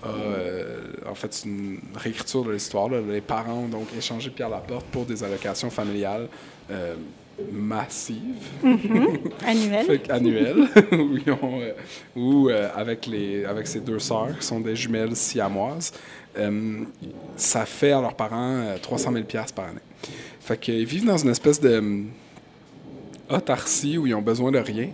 a, 0.04 1.10
en 1.10 1.16
fait, 1.16 1.44
une 1.46 1.80
réécriture 1.96 2.44
de 2.44 2.52
l'histoire. 2.52 2.90
Les 2.90 3.22
parents 3.22 3.64
ont 3.64 3.68
donc 3.68 3.88
échangé 3.98 4.30
Pierre 4.30 4.50
Laporte 4.50 4.86
pour 4.88 5.06
des 5.06 5.24
allocations 5.24 5.70
familiales 5.70 6.28
massive. 7.52 8.20
Annuelle. 9.46 10.02
annuelle, 10.10 10.68
où, 12.16 12.50
euh, 12.50 12.70
avec, 12.76 13.06
les, 13.08 13.46
avec 13.46 13.68
ses 13.68 13.80
deux 13.80 14.00
sœurs, 14.00 14.38
qui 14.40 14.46
sont 14.46 14.60
des 14.60 14.76
jumelles 14.76 15.16
siamoises, 15.16 15.92
euh, 16.38 16.84
ça 17.36 17.66
fait 17.66 17.92
à 17.92 18.02
leurs 18.02 18.16
parents 18.16 18.76
300 18.82 19.12
000 19.14 19.26
par 19.56 19.66
année. 19.66 19.80
Fait 20.40 20.60
qu'ils 20.60 20.86
vivent 20.86 21.06
dans 21.06 21.18
une 21.18 21.30
espèce 21.30 21.60
de 21.60 21.78
hum, 21.78 22.10
autarcie 23.30 23.98
où 23.98 24.06
ils 24.06 24.14
ont 24.14 24.22
besoin 24.22 24.52
de 24.52 24.60
rien. 24.60 24.90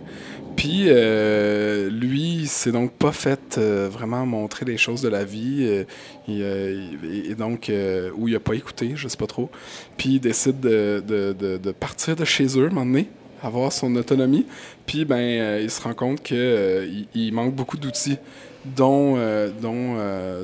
Puis 0.56 0.84
euh, 0.86 1.88
lui, 1.90 2.46
s'est 2.46 2.72
donc 2.72 2.92
pas 2.92 3.12
fait 3.12 3.56
euh, 3.58 3.88
vraiment 3.90 4.26
montrer 4.26 4.64
les 4.66 4.76
choses 4.76 5.00
de 5.02 5.08
la 5.08 5.24
vie, 5.24 5.84
euh, 6.28 6.90
et, 7.28 7.34
donc 7.34 7.72
ou 8.16 8.28
il 8.28 8.36
a 8.36 8.40
pas 8.40 8.54
écouté, 8.54 8.92
je 8.94 9.08
sais 9.08 9.16
pas 9.16 9.26
trop. 9.26 9.50
Puis 9.96 10.14
il 10.14 10.20
décide 10.20 10.60
de, 10.60 11.02
de, 11.06 11.32
de, 11.56 11.72
partir 11.72 12.16
de 12.16 12.24
chez 12.24 12.58
eux, 12.58 12.68
m'emmener, 12.68 13.08
avoir 13.42 13.72
son 13.72 13.94
autonomie. 13.96 14.46
Puis 14.86 15.04
ben, 15.04 15.60
il 15.60 15.70
se 15.70 15.80
rend 15.80 15.94
compte 15.94 16.22
qu'il 16.22 17.06
il 17.14 17.32
manque 17.32 17.54
beaucoup 17.54 17.76
d'outils, 17.76 18.18
dont, 18.64 19.16
dont, 19.62 19.96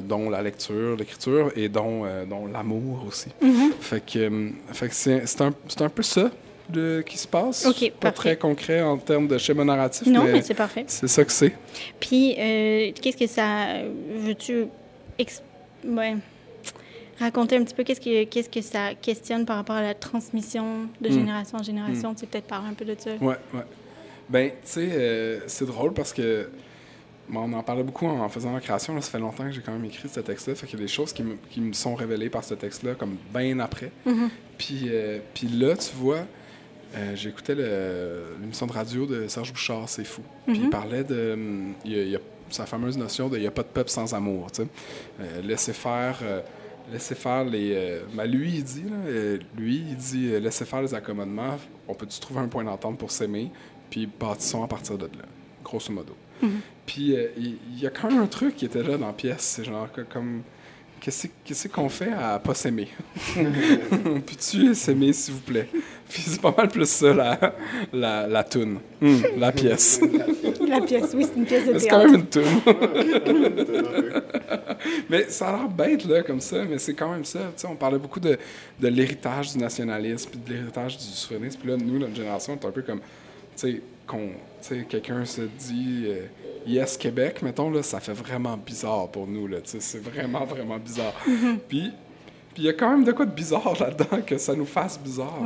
dont 0.09 0.31
la 0.31 0.43
lecture, 0.43 0.97
l'écriture 0.97 1.53
et 1.57 1.69
dont, 1.69 2.05
dont 2.29 2.47
l'amour 2.47 3.05
aussi. 3.07 3.29
Mm-hmm. 3.43 3.73
Fait 3.81 4.05
que, 4.05 4.51
fait 4.73 4.89
que 4.89 4.95
c'est 4.95 5.41
un, 5.43 5.53
un 5.81 5.89
peu 5.89 6.03
ça 6.03 6.31
de, 6.71 7.03
qui 7.07 7.19
se 7.19 7.29
passe. 7.29 7.67
pas 8.01 8.13
très 8.13 8.37
concret 8.37 8.83
en 8.83 8.97
termes 8.99 9.29
de 9.29 9.39
schéma 9.39 9.65
narratif. 9.65 10.07
Non, 10.07 10.25
mais, 10.25 10.43
c'est 10.43 10.55
parfait. 10.55 10.85
C'est 10.87 11.09
ça 11.09 11.25
que 11.25 11.33
c'est. 11.33 11.53
Puis, 12.01 12.35
euh, 12.39 12.93
qu'est-ce 13.01 13.17
que 13.17 13.27
ça. 13.27 13.83
Veux-tu. 14.17 14.67
Ouais. 15.87 16.17
Raconter 17.19 17.57
un 17.57 17.65
petit 17.65 17.75
peu 17.75 17.83
qu'est-ce 17.83 18.01
que, 18.01 18.25
qu'est-ce 18.25 18.51
que 18.51 18.61
ça 18.61 18.95
questionne 18.95 19.47
par 19.47 19.57
rapport 19.57 19.77
à 19.77 19.83
la 19.83 19.95
transmission 19.95 20.87
de 21.01 21.09
hmm. 21.09 21.13
génération 21.13 21.59
en 21.59 21.63
génération? 21.63 22.11
Hmm. 22.11 22.15
Tu 22.15 22.21
sais, 22.21 22.27
peut-être 22.27 22.47
parler 22.47 22.69
un 22.69 22.75
peu 22.75 22.85
de 22.85 22.95
ça. 22.99 23.11
Ouais, 23.21 23.37
ouais. 23.55 23.65
Ben, 24.29 24.51
tu 24.51 24.57
sais, 24.65 24.89
euh, 24.93 25.41
c'est 25.47 25.67
drôle 25.67 25.95
parce 25.95 26.13
que. 26.13 26.51
on 27.33 27.53
en 27.53 27.63
parlait 27.63 27.85
beaucoup 27.85 28.07
en 28.07 28.29
faisant 28.29 28.53
la 28.53 28.61
création. 28.61 29.01
ça 29.01 29.11
fait 29.11 29.19
longtemps 29.19 29.45
que 29.45 29.53
j'ai 29.53 29.63
quand 29.63 29.73
même 29.73 29.85
écrit 29.85 30.09
ce 30.09 30.21
texte-là. 30.21 30.57
Fait 30.57 30.67
qu'il 30.67 30.79
y 30.79 30.83
a 30.83 30.85
des 30.85 30.93
choses 30.93 31.13
qui 31.13 31.23
me, 31.23 31.37
qui 31.51 31.61
me 31.61 31.73
sont 31.73 31.95
révélées 31.95 32.29
par 32.29 32.45
ce 32.45 32.55
texte-là, 32.55 32.95
comme 32.95 33.17
bien 33.35 33.61
après. 33.61 33.93
Mm-hmm. 34.07 34.29
Puis, 34.59 34.83
euh, 34.89 35.19
puis 35.33 35.49
là, 35.49 35.77
tu 35.77 35.95
vois, 35.95 36.27
euh, 36.95 37.17
j'écoutais 37.17 37.55
l'émission 37.55 38.67
de 38.67 38.73
radio 38.73 39.07
de 39.07 39.29
Serge 39.29 39.53
Bouchard, 39.53 39.89
C'est 39.89 40.05
fou. 40.05 40.23
Puis 40.47 40.57
il 40.57 40.65
mhm. 40.65 40.71
parlait 40.71 41.05
de. 41.05 41.37
Il 41.85 42.09
y 42.09 42.17
a, 42.17 42.21
sa 42.49 42.65
fameuse 42.65 42.97
notion 42.97 43.29
de 43.29 43.37
il 43.37 43.41
n'y 43.41 43.47
a 43.47 43.51
pas 43.51 43.63
de 43.63 43.69
peuple 43.69 43.91
sans 43.91 44.15
amour. 44.15 44.53
Tu 44.53 44.63
sais. 44.63 44.69
Euh, 45.21 45.43
laisser 45.43 45.73
faire. 45.73 46.21
Euh, 46.23 46.41
laisser 46.93 47.15
faire 47.15 47.45
les. 47.45 48.01
Ben, 48.15 48.27
lui, 48.27 48.57
il 48.57 48.65
dit, 48.65 48.85
lui, 49.57 49.85
il 49.89 49.97
dit 49.97 50.41
laisser 50.41 50.65
faire 50.65 50.83
les 50.83 50.95
accommodements. 50.95 51.59
On 51.89 51.95
peut-tu 51.95 52.21
trouver 52.21 52.41
un 52.41 52.49
point 52.49 52.65
d'entente 52.65 52.99
pour 52.99 53.11
s'aimer? 53.11 53.51
puis 53.91 54.07
bâtissons 54.07 54.63
à 54.63 54.69
partir 54.69 54.99
de 54.99 55.07
là, 55.07 55.25
grosso 55.65 55.93
modo. 55.93 56.15
Puis 56.85 57.17
euh, 57.17 57.29
il 57.37 57.57
il 57.73 57.81
y, 57.81 57.87
a 57.87 57.91
quand 57.91 58.11
même 58.11 58.21
un 58.21 58.27
truc 58.27 58.57
qui 58.57 58.67
était 58.67 58.83
là 58.83 58.99
dans 58.99 59.07
la 59.07 59.13
pièce, 59.13 59.41
c'est 59.41 59.65
genre 59.65 59.91
que, 59.91 60.03
comme 60.03 60.43
qu'est-ce 61.01 61.29
qu'est-ce 61.45 61.69
qu'on 61.69 61.89
fait 61.89 62.11
à 62.13 62.39
pas 62.39 62.55
s'aimer? 62.55 62.89
Peux-tu 63.35 64.75
s'aimer 64.75 65.13
s'il 65.13 65.35
vous 65.35 65.41
plaît? 65.41 65.69
Puis 66.09 66.23
c'est 66.27 66.41
pas 66.41 66.55
mal 66.57 66.69
plus 66.69 66.89
ça 66.89 67.13
la 67.13 67.55
la, 67.93 68.27
la 68.27 68.45
toune, 68.45 68.79
Hum, 69.03 69.23
la 69.39 69.53
pièce. 69.53 70.01
La 70.69 70.81
pièce, 70.81 71.13
oui, 71.15 71.25
c'est 71.29 71.37
une 71.39 71.45
pièce 71.47 71.67
de 71.67 71.73
Mais 71.73 71.79
C'est 71.79 71.89
quand 71.89 71.99
théâtre. 72.01 72.13
même 72.13 72.21
une 72.21 72.27
toune. 72.27 73.63
mais 75.11 75.29
ça 75.29 75.49
a 75.49 75.57
l'air 75.59 75.69
bête, 75.69 76.05
là, 76.05 76.23
comme 76.23 76.41
ça, 76.41 76.65
mais 76.65 76.79
c'est 76.79 76.95
quand 76.95 77.11
même 77.11 77.25
ça. 77.25 77.39
Tu 77.41 77.63
sais, 77.63 77.67
on 77.69 77.77
parlait 77.77 77.99
beaucoup 77.99 78.21
de, 78.21 78.39
de 78.81 78.89
l'héritage 78.89 79.53
du 79.53 79.59
nationalisme, 79.59 80.31
puis 80.31 80.41
de 80.47 80.53
l'héritage 80.59 80.97
du 80.99 81.05
souverainisme. 81.05 81.59
Puis 81.61 81.71
là, 81.71 81.77
nous, 81.77 81.99
notre 81.99 82.15
génération, 82.15 82.59
on 82.61 82.65
est 82.65 82.69
un 82.69 82.73
peu 82.73 82.83
comme, 82.83 82.99
tu 83.01 83.05
sais, 83.57 83.81
qu'on- 84.07 84.29
tu 84.63 84.69
sais, 84.69 84.87
quelqu'un 84.89 85.25
se 85.25 85.43
dit 85.43 86.05
euh, 86.07 86.21
Yes, 86.67 86.97
Québec, 86.97 87.43
mettons, 87.43 87.71
là, 87.71 87.83
ça 87.83 88.01
fait 88.01 88.13
vraiment 88.13 88.57
bizarre 88.57 89.09
pour 89.09 89.27
nous, 89.27 89.49
c'est 89.65 90.03
vraiment, 90.03 90.45
vraiment 90.45 90.79
bizarre. 90.79 91.15
Puis, 91.69 91.93
puis 92.55 92.63
il 92.63 92.65
y 92.65 92.69
a 92.69 92.73
quand 92.73 92.91
même 92.91 93.05
de 93.05 93.13
quoi 93.13 93.25
de 93.27 93.31
bizarre 93.31 93.75
là-dedans 93.81 94.23
que 94.27 94.37
ça 94.39 94.55
nous 94.55 94.65
fasse 94.67 94.99
bizarre. 94.99 95.39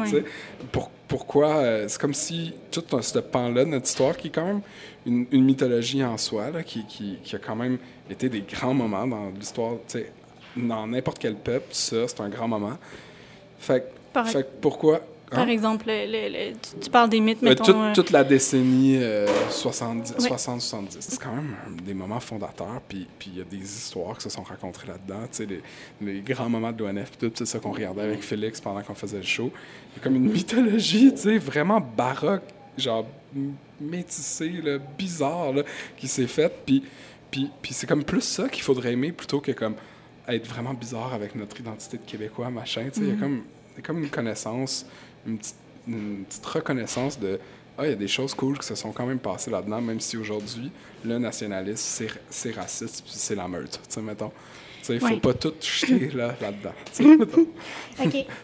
Pour- 0.72 0.90
pourquoi 1.08 1.56
euh, 1.56 1.88
c'est 1.88 2.00
comme 2.00 2.14
si 2.14 2.54
tout 2.70 2.84
ce 3.02 3.18
pan-là 3.18 3.64
de 3.64 3.70
notre 3.70 3.86
histoire, 3.86 4.16
qui 4.16 4.28
est 4.28 4.30
quand 4.30 4.44
même 4.46 4.60
une, 5.04 5.26
une 5.32 5.44
mythologie 5.44 6.04
en 6.04 6.16
soi, 6.16 6.50
là, 6.50 6.62
qui, 6.62 6.84
qui, 6.86 7.18
qui 7.24 7.34
a 7.34 7.38
quand 7.40 7.56
même 7.56 7.78
été 8.08 8.28
des 8.28 8.42
grands 8.42 8.74
moments 8.74 9.06
dans 9.08 9.28
l'histoire, 9.30 9.74
dans 10.56 10.86
n'importe 10.86 11.18
quel 11.18 11.34
peuple, 11.34 11.66
ça, 11.72 12.06
c'est 12.06 12.20
un 12.20 12.28
grand 12.28 12.46
moment. 12.48 12.78
Fait, 13.58 13.92
fait 14.24 14.42
que 14.44 14.48
par 15.30 15.40
hein? 15.40 15.48
exemple, 15.48 15.84
le- 15.88 16.06
le- 16.06 16.28
le- 16.50 16.52
tu, 16.54 16.78
tu 16.84 16.90
parles 16.90 17.08
des 17.08 17.20
mythes, 17.20 17.42
Euh, 17.42 17.48
mettons. 17.50 17.64
toute, 17.64 17.76
euh, 17.76 17.94
toute 17.94 18.10
la 18.10 18.24
décennie 18.24 18.96
euh, 18.98 19.26
70 19.50 20.14
Ouais. 20.18 20.28
60-70. 20.28 20.96
C'est 21.00 21.20
quand 21.20 21.34
même 21.34 21.54
un 21.66 21.82
des 21.82 21.94
moments 21.94 22.20
fondateurs, 22.20 22.80
puis 22.88 23.06
puis 23.18 23.30
il 23.34 23.38
y 23.38 23.40
a 23.40 23.44
des 23.44 23.62
histoires 23.62 24.16
qui 24.18 24.24
se 24.24 24.30
sont 24.30 24.42
racontées 24.42 24.86
là-dedans. 24.88 25.22
Tu 25.30 25.36
sais, 25.38 25.46
les, 25.46 25.62
les 26.14 26.20
grands 26.20 26.48
moments 26.48 26.72
de 26.72 26.82
l'ONF, 26.84 27.16
tout, 27.18 27.30
c'est 27.34 27.46
ça 27.46 27.58
qu'on 27.58 27.72
regardait 27.72 28.02
avec 28.02 28.22
Félix 28.22 28.60
pendant 28.60 28.82
qu'on 28.82 28.94
faisait 28.94 29.18
le 29.18 29.22
show. 29.22 29.50
Il 29.92 29.98
y 29.98 30.00
a 30.00 30.02
comme 30.04 30.16
une 30.16 30.30
mythologie, 30.30 31.12
tu 31.14 31.20
sais, 31.22 31.38
vraiment 31.38 31.80
baroque, 31.80 32.42
genre 32.76 33.06
métissée, 33.80 34.60
là, 34.62 34.78
bizarre, 34.98 35.52
là, 35.52 35.62
qui 35.96 36.08
s'est 36.08 36.26
faite. 36.26 36.52
Puis, 36.66 36.82
puis, 37.30 37.50
puis 37.62 37.72
c'est 37.74 37.86
comme 37.86 38.04
plus 38.04 38.20
ça 38.22 38.48
qu'il 38.48 38.62
faudrait 38.62 38.92
aimer 38.92 39.12
plutôt 39.12 39.40
que 39.40 39.52
comme 39.52 39.74
être 40.28 40.46
vraiment 40.46 40.74
bizarre 40.74 41.12
avec 41.14 41.34
notre 41.34 41.58
identité 41.60 41.96
de 41.96 42.02
Québécois, 42.04 42.50
machin. 42.50 42.84
Tu 42.92 43.00
sais, 43.00 43.06
il 43.06 43.08
y 43.08 43.12
a 43.12 43.20
comme 43.20 43.42
il 43.72 43.76
y 43.76 43.78
a 43.78 43.86
comme 43.86 44.02
une 44.02 44.10
connaissance, 44.10 44.84
une 45.26 45.38
petite, 45.38 45.56
une 45.88 46.24
petite 46.24 46.46
reconnaissance 46.46 47.18
de 47.18 47.38
ah, 47.78 47.86
il 47.86 47.90
y 47.90 47.92
a 47.92 47.96
des 47.96 48.08
choses 48.08 48.34
cool 48.34 48.58
qui 48.58 48.66
se 48.66 48.74
sont 48.74 48.92
quand 48.92 49.06
même 49.06 49.18
passées 49.18 49.50
là-dedans, 49.50 49.80
même 49.80 50.00
si 50.00 50.18
aujourd'hui, 50.18 50.70
le 51.02 51.18
nationalisme, 51.18 52.06
c'est, 52.28 52.50
raciste, 52.50 53.02
puis 53.02 53.14
c'est 53.14 53.34
la 53.34 53.48
meute, 53.48 53.80
tu 53.88 53.94
sais, 53.94 54.02
mettons. 54.02 54.32
Il 54.88 54.98
faut 55.00 55.06
Ouais. 55.06 55.16
pas 55.18 55.34
tout 55.34 55.52
jeter 55.60 56.10
là, 56.14 56.34
là-dedans. 56.40 56.72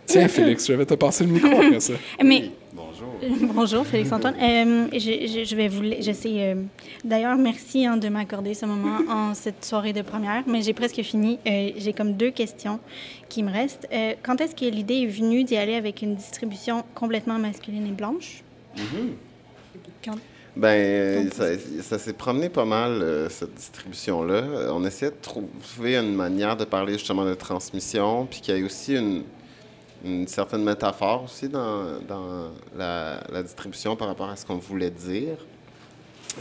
Tiens, 0.06 0.28
Félix, 0.28 0.66
je 0.66 0.72
vais 0.74 0.86
te 0.86 0.94
passer 0.94 1.24
le 1.24 1.30
micro 1.32 1.48
après 1.48 1.80
ça. 1.80 1.94
Mais 2.22 2.50
Bonjour. 2.72 3.08
Bonjour, 3.54 3.86
Félix-Antoine. 3.86 4.34
Euh, 4.40 4.88
je, 4.92 4.98
je- 4.98 5.44
je 5.48 5.56
vais 5.56 5.68
vous... 5.68 5.80
la- 5.82 6.00
Je 6.00 6.12
sais... 6.12 6.30
euh, 6.34 6.54
D'ailleurs, 7.04 7.36
merci 7.36 7.86
hein, 7.86 7.96
de 7.96 8.08
m'accorder 8.08 8.52
ce 8.52 8.66
moment 8.66 8.98
en 9.08 9.32
cette 9.34 9.64
soirée 9.64 9.94
de 9.94 10.02
première, 10.02 10.42
mais 10.46 10.60
j'ai 10.60 10.74
presque 10.74 11.00
fini. 11.02 11.38
Euh, 11.46 11.70
j'ai 11.76 11.92
comme 11.94 12.12
deux 12.14 12.30
questions 12.30 12.78
qui 13.30 13.42
me 13.42 13.50
restent. 13.50 13.88
Euh, 13.92 14.12
quand 14.22 14.40
est-ce 14.42 14.54
que 14.54 14.66
l'idée 14.66 15.02
est 15.02 15.06
venue 15.06 15.42
d'y 15.44 15.56
aller 15.56 15.74
avec 15.74 16.02
une 16.02 16.16
distribution 16.16 16.84
complètement 16.94 17.38
masculine 17.38 17.86
et 17.86 17.92
blanche? 17.92 18.42
Quand- 20.04 20.18
Ben, 20.56 21.30
ça, 21.32 21.48
ça 21.82 21.98
s'est 21.98 22.14
promené 22.14 22.48
pas 22.48 22.64
mal, 22.64 23.02
euh, 23.02 23.28
cette 23.28 23.52
distribution-là. 23.54 24.72
On 24.72 24.84
essayait 24.86 25.10
de 25.10 25.16
trouver 25.20 25.96
une 25.96 26.14
manière 26.14 26.56
de 26.56 26.64
parler 26.64 26.94
justement 26.94 27.26
de 27.26 27.34
transmission, 27.34 28.25
puis 28.25 28.40
qu'il 28.40 28.56
y 28.56 28.58
ait 28.58 28.62
aussi 28.62 28.94
une, 28.94 29.25
une 30.02 30.26
certaine 30.26 30.64
métaphore 30.64 31.25
aussi 31.25 31.48
dans, 31.50 32.00
dans 32.08 32.52
la, 32.75 33.22
la 33.30 33.42
distribution 33.42 33.96
par 33.96 34.08
rapport 34.08 34.30
à 34.30 34.36
ce 34.36 34.46
qu'on 34.46 34.56
voulait 34.56 34.90
dire. 34.90 35.36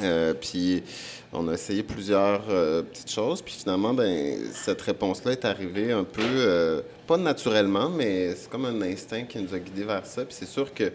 Euh, 0.01 0.33
puis 0.33 0.83
on 1.31 1.47
a 1.47 1.53
essayé 1.53 1.83
plusieurs 1.83 2.43
euh, 2.49 2.81
petites 2.83 3.11
choses, 3.11 3.41
puis 3.41 3.53
finalement, 3.53 3.93
ben, 3.93 4.37
cette 4.53 4.81
réponse-là 4.81 5.33
est 5.33 5.45
arrivée 5.45 5.91
un 5.91 6.03
peu, 6.03 6.21
euh, 6.23 6.81
pas 7.07 7.17
naturellement, 7.17 7.89
mais 7.89 8.35
c'est 8.35 8.49
comme 8.49 8.65
un 8.65 8.81
instinct 8.81 9.23
qui 9.23 9.39
nous 9.39 9.53
a 9.53 9.59
guidés 9.59 9.83
vers 9.83 10.05
ça. 10.05 10.25
Puis 10.25 10.35
c'est 10.37 10.47
sûr 10.47 10.73
que 10.73 10.91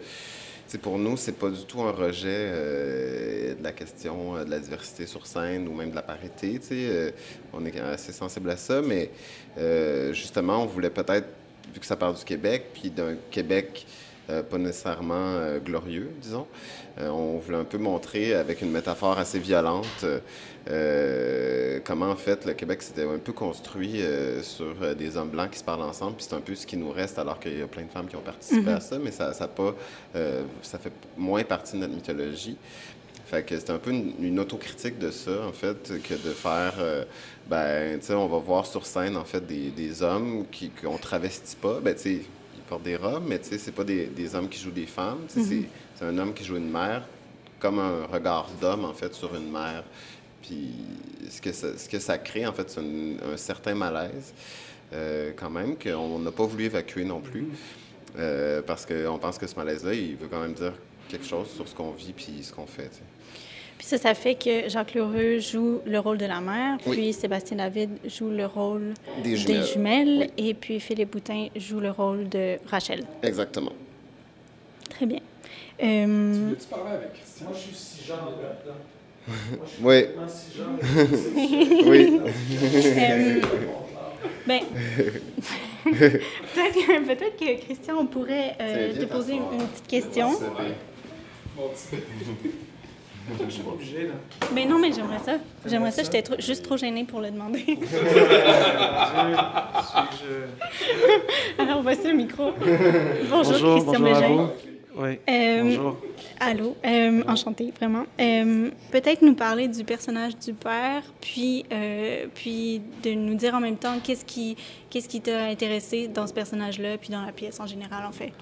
pour 0.77 0.97
nous, 0.97 1.17
c'est 1.17 1.37
pas 1.37 1.49
du 1.49 1.63
tout 1.65 1.81
un 1.81 1.91
rejet 1.91 2.27
euh, 2.29 3.55
de 3.55 3.63
la 3.63 3.71
question 3.71 4.35
euh, 4.35 4.43
de 4.43 4.51
la 4.51 4.59
diversité 4.59 5.05
sur 5.05 5.25
scène 5.25 5.67
ou 5.67 5.73
même 5.73 5.91
de 5.91 5.95
la 5.95 6.01
parité. 6.01 6.59
Euh, 6.71 7.11
on 7.53 7.65
est 7.65 7.79
assez 7.79 8.11
sensible 8.11 8.49
à 8.49 8.57
ça, 8.57 8.81
mais 8.81 9.09
justement, 10.13 10.63
on 10.63 10.65
voulait 10.65 10.89
peut-être, 10.89 11.27
vu 11.73 11.79
que 11.79 11.85
ça 11.85 11.95
part 11.95 12.13
du 12.13 12.23
Québec, 12.23 12.67
puis 12.73 12.89
d'un 12.89 13.15
Québec 13.29 13.85
pas 14.41 14.57
nécessairement 14.57 15.13
euh, 15.35 15.59
glorieux, 15.59 16.11
disons, 16.21 16.47
euh, 16.99 17.09
on 17.09 17.39
voulait 17.39 17.57
un 17.57 17.63
peu 17.63 17.77
montrer 17.77 18.33
avec 18.33 18.61
une 18.61 18.71
métaphore 18.71 19.17
assez 19.17 19.39
violente 19.39 20.05
euh, 20.69 21.79
comment 21.83 22.09
en 22.09 22.15
fait 22.15 22.45
le 22.45 22.53
Québec 22.53 22.81
s'était 22.83 23.03
un 23.03 23.17
peu 23.17 23.33
construit 23.33 24.01
euh, 24.01 24.43
sur 24.43 24.75
euh, 24.81 24.93
des 24.93 25.17
hommes 25.17 25.29
blancs 25.29 25.49
qui 25.49 25.59
se 25.59 25.63
parlent 25.63 25.81
ensemble, 25.81 26.17
puis 26.17 26.25
c'est 26.29 26.35
un 26.35 26.41
peu 26.41 26.53
ce 26.53 26.67
qui 26.67 26.77
nous 26.77 26.91
reste 26.91 27.17
alors 27.17 27.39
qu'il 27.39 27.57
y 27.57 27.61
a 27.61 27.67
plein 27.67 27.83
de 27.83 27.89
femmes 27.89 28.07
qui 28.07 28.15
ont 28.15 28.21
participé 28.21 28.71
à 28.71 28.79
ça, 28.79 28.97
mais 28.99 29.11
ça, 29.11 29.33
ça, 29.33 29.47
pas, 29.47 29.73
euh, 30.15 30.43
ça 30.61 30.77
fait 30.77 30.91
moins 31.17 31.43
partie 31.43 31.73
de 31.73 31.79
notre 31.79 31.93
mythologie. 31.93 32.57
Fait 33.25 33.43
que 33.43 33.57
c'est 33.57 33.69
un 33.69 33.77
peu 33.77 33.91
une, 33.91 34.13
une 34.21 34.39
autocritique 34.39 34.99
de 34.99 35.09
ça, 35.09 35.31
en 35.47 35.53
fait, 35.53 35.89
que 36.03 36.13
de 36.13 36.33
faire, 36.33 36.73
euh, 36.79 37.05
ben, 37.49 37.97
tu 37.99 38.07
sais, 38.07 38.13
on 38.13 38.27
va 38.27 38.39
voir 38.39 38.65
sur 38.65 38.85
scène, 38.85 39.15
en 39.15 39.23
fait, 39.23 39.45
des, 39.47 39.69
des 39.69 40.03
hommes 40.03 40.45
qui 40.51 40.69
qu'on 40.69 40.97
travestit 40.97 41.55
pas. 41.55 41.79
Ben, 41.79 41.95
tu 41.95 42.01
sais, 42.01 42.21
portent 42.71 42.83
des 42.83 42.95
robes, 42.95 43.23
mais 43.27 43.37
tu 43.37 43.49
sais, 43.49 43.57
c'est 43.57 43.73
pas 43.73 43.83
des, 43.83 44.05
des 44.05 44.33
hommes 44.33 44.47
qui 44.47 44.57
jouent 44.57 44.71
des 44.71 44.85
femmes. 44.85 45.19
Sais, 45.27 45.41
c'est- 45.99 46.05
un 46.05 46.17
homme 46.17 46.33
qui 46.33 46.45
joue 46.45 46.55
une 46.55 46.71
mère, 46.71 47.03
comme 47.59 47.79
un 47.79 48.05
regard 48.05 48.47
d'homme, 48.61 48.85
en 48.85 48.93
fait, 48.93 49.13
sur 49.13 49.35
une 49.35 49.51
mère. 49.51 49.83
Puis 50.41 50.69
ce 51.29 51.41
que 51.41 51.51
ça, 51.51 51.77
ce 51.77 51.89
que 51.89 51.99
ça 51.99 52.17
crée, 52.17 52.47
en 52.47 52.53
fait, 52.53 52.69
c'est 52.69 52.79
un, 52.79 53.33
un 53.33 53.35
certain 53.37 53.75
malaise, 53.75 54.33
euh, 54.93 55.33
quand 55.35 55.49
même, 55.49 55.75
qu'on 55.77 56.17
n'a 56.19 56.31
pas 56.31 56.45
voulu 56.45 56.63
évacuer 56.63 57.03
non 57.03 57.19
plus. 57.19 57.45
Euh, 58.17 58.61
parce 58.61 58.85
qu'on 58.85 59.17
pense 59.19 59.37
que 59.37 59.47
ce 59.47 59.55
malaise-là, 59.55 59.93
il 59.93 60.15
veut 60.15 60.27
quand 60.29 60.39
même 60.41 60.53
dire 60.53 60.73
quelque 61.09 61.25
chose 61.25 61.49
sur 61.49 61.67
ce 61.67 61.75
qu'on 61.75 61.91
vit 61.91 62.13
puis 62.13 62.39
ce 62.41 62.53
qu'on 62.53 62.65
fait. 62.65 62.89
Puis 63.81 63.87
ça, 63.87 63.97
ça 63.97 64.13
fait 64.13 64.35
que 64.35 64.69
Jacques 64.69 64.93
Lheureux 64.93 65.39
joue 65.39 65.79
le 65.87 65.97
rôle 65.97 66.19
de 66.19 66.27
la 66.27 66.39
mère, 66.39 66.77
Oui. 66.85 66.97
puis 66.97 67.13
Sébastien 67.13 67.57
David 67.57 67.89
joue 68.05 68.29
le 68.29 68.45
rôle 68.45 68.93
Des 69.23 69.35
jumelles. 69.35 69.65
jumelles, 69.65 70.29
et 70.37 70.53
puis 70.53 70.79
Philippe 70.79 71.13
Boutin 71.13 71.47
joue 71.55 71.79
le 71.79 71.89
rôle 71.89 72.29
de 72.29 72.59
Rachel. 72.67 73.03
Exactement. 73.23 73.71
Très 74.87 75.07
bien. 75.07 75.17
Euh, 75.81 76.51
Tu 76.59 76.67
parler 76.67 76.91
avec 76.91 77.13
Christian? 77.13 77.47
Moi, 77.47 77.57
je 77.57 77.59
suis 77.59 77.75
si 77.75 78.05
genre 78.05 78.31
là-dedans. 78.39 78.77
Moi, 79.81 79.95
je 80.27 80.31
suis 80.31 81.81
Oui. 81.89 82.19
Oui. 82.21 82.21
euh, 82.99 83.41
ben, 84.45 84.61
peut-être 85.83 86.75
que, 86.75 87.05
peut-être 87.07 87.35
que, 87.35 87.65
Christian, 87.65 87.95
on 87.97 88.05
pourrait 88.05 88.55
euh, 88.61 88.93
te 88.93 89.05
poser 89.05 89.33
une, 89.33 89.41
petite 89.47 89.87
question. 89.87 90.29
Je 93.29 93.49
suis 93.49 93.61
pas 93.63 93.71
obligé, 93.71 94.07
là. 94.07 94.13
Ben 94.53 94.67
non, 94.67 94.79
mais 94.79 94.91
j'aimerais 94.91 95.19
ça. 95.19 95.33
J'aimerais 95.65 95.91
ça. 95.91 96.03
J'étais 96.03 96.23
juste 96.39 96.63
trop 96.63 96.77
gênée 96.77 97.03
pour 97.03 97.21
le 97.21 97.31
demander. 97.31 97.63
Alors, 101.57 101.81
voici 101.81 102.07
le 102.07 102.13
micro. 102.13 102.51
Bonjour, 103.29 103.53
Bonjour, 103.53 103.75
Christian 103.75 103.99
bonjour. 103.99 104.49
Oui. 104.97 105.19
Euh, 105.29 105.63
Bonjour. 105.63 105.97
Allô, 106.39 106.75
euh, 106.85 107.23
enchantée, 107.27 107.71
vraiment. 107.77 108.03
Euh, 108.19 108.69
Peut-être 108.91 109.21
nous 109.21 109.35
parler 109.35 109.67
du 109.69 109.83
personnage 109.85 110.37
du 110.37 110.53
père, 110.53 111.03
puis, 111.21 111.65
euh, 111.71 112.25
puis 112.33 112.81
de 113.03 113.11
nous 113.11 113.35
dire 113.35 113.55
en 113.55 113.61
même 113.61 113.77
temps 113.77 113.99
qu'est-ce 114.03 114.25
qui 114.25 114.57
qu'est-ce 114.89 115.07
qui 115.07 115.21
t'a 115.21 115.45
intéressé 115.45 116.09
dans 116.09 116.27
ce 116.27 116.33
personnage-là, 116.33 116.97
puis 116.97 117.09
dans 117.09 117.21
la 117.25 117.31
pièce 117.31 117.59
en 117.61 117.67
général, 117.67 118.05
en 118.05 118.11
fait. 118.11 118.33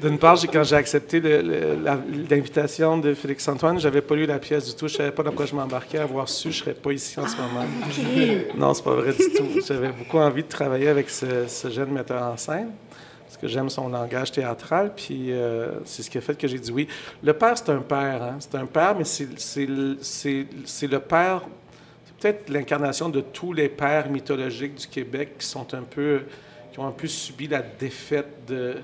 D'une 0.00 0.18
part, 0.18 0.38
quand 0.52 0.62
j'ai 0.62 0.76
accepté 0.76 1.20
l'invitation 1.20 2.98
de 2.98 3.14
Félix-Antoine, 3.14 3.80
j'avais 3.80 4.00
pas 4.00 4.14
lu 4.14 4.26
la 4.26 4.38
pièce 4.38 4.66
du 4.66 4.74
tout. 4.76 4.86
Je 4.86 4.94
savais 4.94 5.10
pas 5.10 5.24
dans 5.24 5.32
quoi 5.32 5.44
je 5.44 5.56
m'embarquais. 5.56 5.98
Avoir 5.98 6.28
su, 6.28 6.52
je 6.52 6.58
serais 6.58 6.74
pas 6.74 6.92
ici 6.92 7.18
en 7.18 7.26
ce 7.26 7.36
moment. 7.36 7.64
Non, 8.56 8.74
c'est 8.74 8.84
pas 8.84 8.94
vrai 8.94 9.12
du 9.12 9.32
tout. 9.36 9.60
J'avais 9.66 9.90
beaucoup 9.90 10.18
envie 10.18 10.42
de 10.42 10.48
travailler 10.48 10.88
avec 10.88 11.10
ce, 11.10 11.46
ce 11.48 11.68
jeune 11.68 11.90
metteur 11.90 12.22
en 12.22 12.36
scène 12.36 12.70
parce 13.32 13.40
que 13.40 13.48
j'aime 13.48 13.70
son 13.70 13.88
langage 13.88 14.30
théâtral. 14.30 14.92
Puis 14.94 15.32
euh, 15.32 15.70
c'est 15.84 16.02
ce 16.02 16.10
qui 16.10 16.18
a 16.18 16.20
fait 16.20 16.36
que 16.36 16.46
j'ai 16.46 16.58
dit 16.58 16.70
oui. 16.70 16.86
Le 17.22 17.32
père, 17.32 17.56
c'est 17.56 17.70
un 17.70 17.80
père. 17.80 18.22
Hein? 18.22 18.36
C'est 18.38 18.54
un 18.56 18.66
père, 18.66 18.94
mais 18.96 19.04
c'est 19.04 19.66
le 19.66 20.98
père. 20.98 21.42
C'est 22.04 22.16
peut-être 22.20 22.50
l'incarnation 22.50 23.08
de 23.08 23.20
tous 23.20 23.52
les 23.52 23.68
pères 23.68 24.10
mythologiques 24.10 24.74
du 24.74 24.86
Québec 24.86 25.38
qui 25.38 25.46
sont 25.46 25.74
un 25.74 25.82
peu 25.82 26.20
qui 26.72 26.78
ont 26.78 26.86
un 26.86 26.92
peu 26.92 27.06
subi 27.06 27.48
la 27.48 27.62
défaite 27.62 28.46
de 28.46 28.76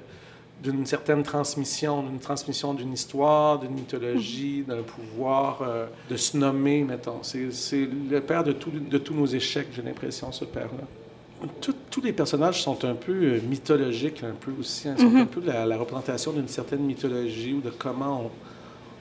d'une 0.63 0.85
certaine 0.87 1.23
transmission, 1.23 2.03
d'une 2.03 2.19
transmission 2.19 2.75
d'une 2.75 2.93
histoire, 2.93 3.61
d'une 3.61 3.73
mythologie, 3.75 4.65
d'un 4.67 4.83
pouvoir, 4.83 5.63
euh, 5.63 5.87
de 6.11 6.17
se 6.17 6.37
nommer, 6.37 6.83
mettons. 6.83 7.21
C'est 7.23 7.89
le 8.11 8.21
père 8.21 8.43
de, 8.43 8.53
tout- 8.53 8.71
de 8.71 8.99
tous 8.99 9.15
nos 9.15 9.27
échecs, 9.27 9.69
j'ai 9.73 9.83
l'impression, 9.83 10.33
ce 10.33 10.45
père-là. 10.45 11.47
Tout- 11.61 11.75
tous 11.91 12.01
les 12.01 12.13
personnages 12.13 12.61
sont 12.63 12.85
un 12.85 12.95
peu 12.95 13.13
euh, 13.13 13.41
mythologiques, 13.49 14.25
un 14.25 14.35
peu 14.39 14.51
aussi. 14.59 14.89
hein. 14.89 14.97
Sont 14.99 15.15
un 15.15 15.27
peu 15.27 15.41
la, 15.45 15.65
la 15.65 15.77
représentation 15.77 16.33
d'une 16.33 16.49
certaine 16.49 16.81
mythologie 16.81 17.53
ou 17.55 17.61
de 17.61 17.71
comment 17.71 18.29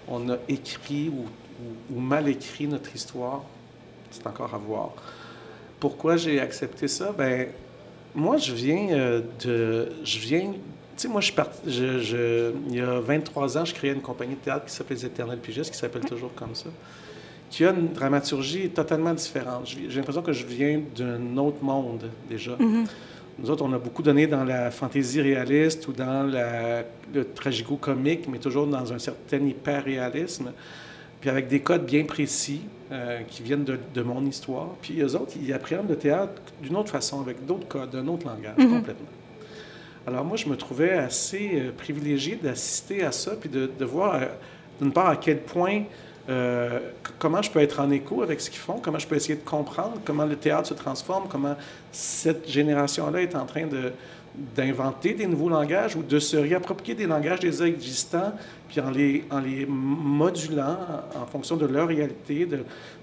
on, 0.08 0.16
on 0.28 0.30
a 0.30 0.38
écrit 0.48 1.10
ou, 1.10 1.22
ou- 1.24 1.96
ou 1.98 2.00
mal 2.00 2.28
écrit 2.30 2.68
notre 2.68 2.94
histoire. 2.96 3.42
C'est 4.12 4.28
encore 4.28 4.54
à 4.54 4.60
voir. 4.60 4.92
Pourquoi 5.80 6.18
j'ai 6.18 6.40
accepté 6.40 6.88
ça? 6.88 7.12
Ben, 7.18 7.48
moi, 8.14 8.38
je 8.38 8.54
viens 8.54 8.90
euh, 8.92 9.22
de. 9.44 9.90
Je 10.04 10.20
viens. 10.20 10.54
Tu 10.98 11.04
sais, 11.04 11.08
moi, 11.08 11.22
je, 11.22 11.32
je, 11.68 12.00
je- 12.00 12.52
il 12.70 12.76
y 12.76 12.82
a 12.82 13.00
23 13.00 13.58
ans, 13.58 13.66
je 13.66 13.74
créais 13.74 13.94
une 13.94 14.02
compagnie 14.02 14.34
de 14.36 14.40
théâtre 14.40 14.66
qui 14.66 14.74
s'appelle 14.74 14.98
Les 14.98 15.06
Éternels 15.06 15.38
Pigistes, 15.40 15.72
qui 15.72 15.78
s'appelle 15.78 16.04
toujours 16.06 16.34
comme 16.34 16.56
ça, 16.56 16.70
qui 17.52 17.64
a 17.66 17.70
une 17.72 17.94
dramaturgie 17.94 18.70
totalement 18.70 19.14
différente. 19.14 19.68
J'ai 19.68 19.96
l'impression 19.96 20.22
que 20.24 20.34
je 20.34 20.46
viens 20.46 20.82
d'un 20.96 21.38
autre 21.38 21.64
monde, 21.64 22.10
déjà. 22.28 22.58
Nous 23.40 23.52
autres, 23.52 23.64
on 23.64 23.72
a 23.74 23.78
beaucoup 23.78 24.02
donné 24.02 24.26
dans 24.26 24.44
la 24.44 24.72
fantaisie 24.72 25.22
réaliste 25.22 25.88
ou 25.88 25.94
dans 25.94 26.24
la- 26.24 26.84
le 27.14 27.24
tragico-comique, 27.24 28.28
mais 28.28 28.40
toujours 28.40 28.66
dans 28.66 28.92
un 28.92 28.98
certain 28.98 29.38
hyper-réalisme, 29.38 30.52
puis 31.22 31.30
avec 31.30 31.48
des 31.48 31.60
codes 31.60 31.86
bien 31.86 32.04
précis 32.06 32.62
euh, 32.92 33.20
qui 33.28 33.44
viennent 33.44 33.64
de, 33.66 33.78
de 33.94 34.02
mon 34.02 34.26
histoire. 34.26 34.70
Puis 34.82 35.00
eux 35.02 35.16
autres, 35.16 35.34
ils 35.40 35.54
appréhendent 35.54 35.90
le 35.90 35.98
théâtre 35.98 36.42
d'une 36.64 36.76
autre 36.76 36.90
façon, 36.90 37.22
avec 37.22 37.46
d'autres 37.46 37.68
codes, 37.68 37.92
d'un 37.92 38.08
autre 38.08 38.26
langage, 38.26 38.56
complètement. 38.78 39.08
Alors 40.08 40.24
moi, 40.24 40.38
je 40.38 40.48
me 40.48 40.56
trouvais 40.56 40.94
assez 40.94 41.52
euh, 41.56 41.72
privilégié 41.78 42.38
d'assister 42.42 43.04
à 43.04 43.12
ça, 43.12 43.32
puis 43.36 43.50
de, 43.50 43.70
de 43.78 43.86
voir, 43.86 44.16
euh, 44.16 44.26
d'une 44.80 44.94
part, 44.94 45.10
à 45.10 45.18
quel 45.18 45.40
point, 45.40 45.84
euh, 46.30 46.80
comment 47.20 47.42
je 47.42 47.52
peux 47.52 47.60
être 47.60 47.82
en 47.82 47.92
écho 47.92 48.22
avec 48.22 48.40
ce 48.40 48.50
qu'ils 48.50 48.62
font, 48.62 48.80
comment 48.82 49.00
je 49.00 49.06
peux 49.08 49.18
essayer 49.18 49.36
de 49.36 49.44
comprendre 49.44 50.00
comment 50.06 50.24
le 50.24 50.38
théâtre 50.38 50.70
se 50.70 50.76
transforme, 50.76 51.28
comment 51.30 51.58
cette 51.92 52.50
génération-là 52.50 53.22
est 53.22 53.36
en 53.36 53.46
train 53.46 53.68
de 53.68 53.92
d'inventer 54.56 55.14
des 55.14 55.26
nouveaux 55.26 55.50
langages 55.50 55.96
ou 55.96 56.04
de 56.04 56.20
se 56.20 56.38
réapproprier 56.38 56.94
des 56.94 57.08
langages 57.08 57.40
déjà 57.40 57.68
existants, 57.68 58.34
puis 58.70 58.80
en 58.80 58.92
les, 58.92 59.24
en 59.32 59.40
les 59.40 59.66
modulant 59.66 60.78
en, 61.16 61.26
fonction 61.26 61.58
de 61.58 61.66
leur 61.66 61.88
réalité, 61.88 62.46
de, 62.46 62.60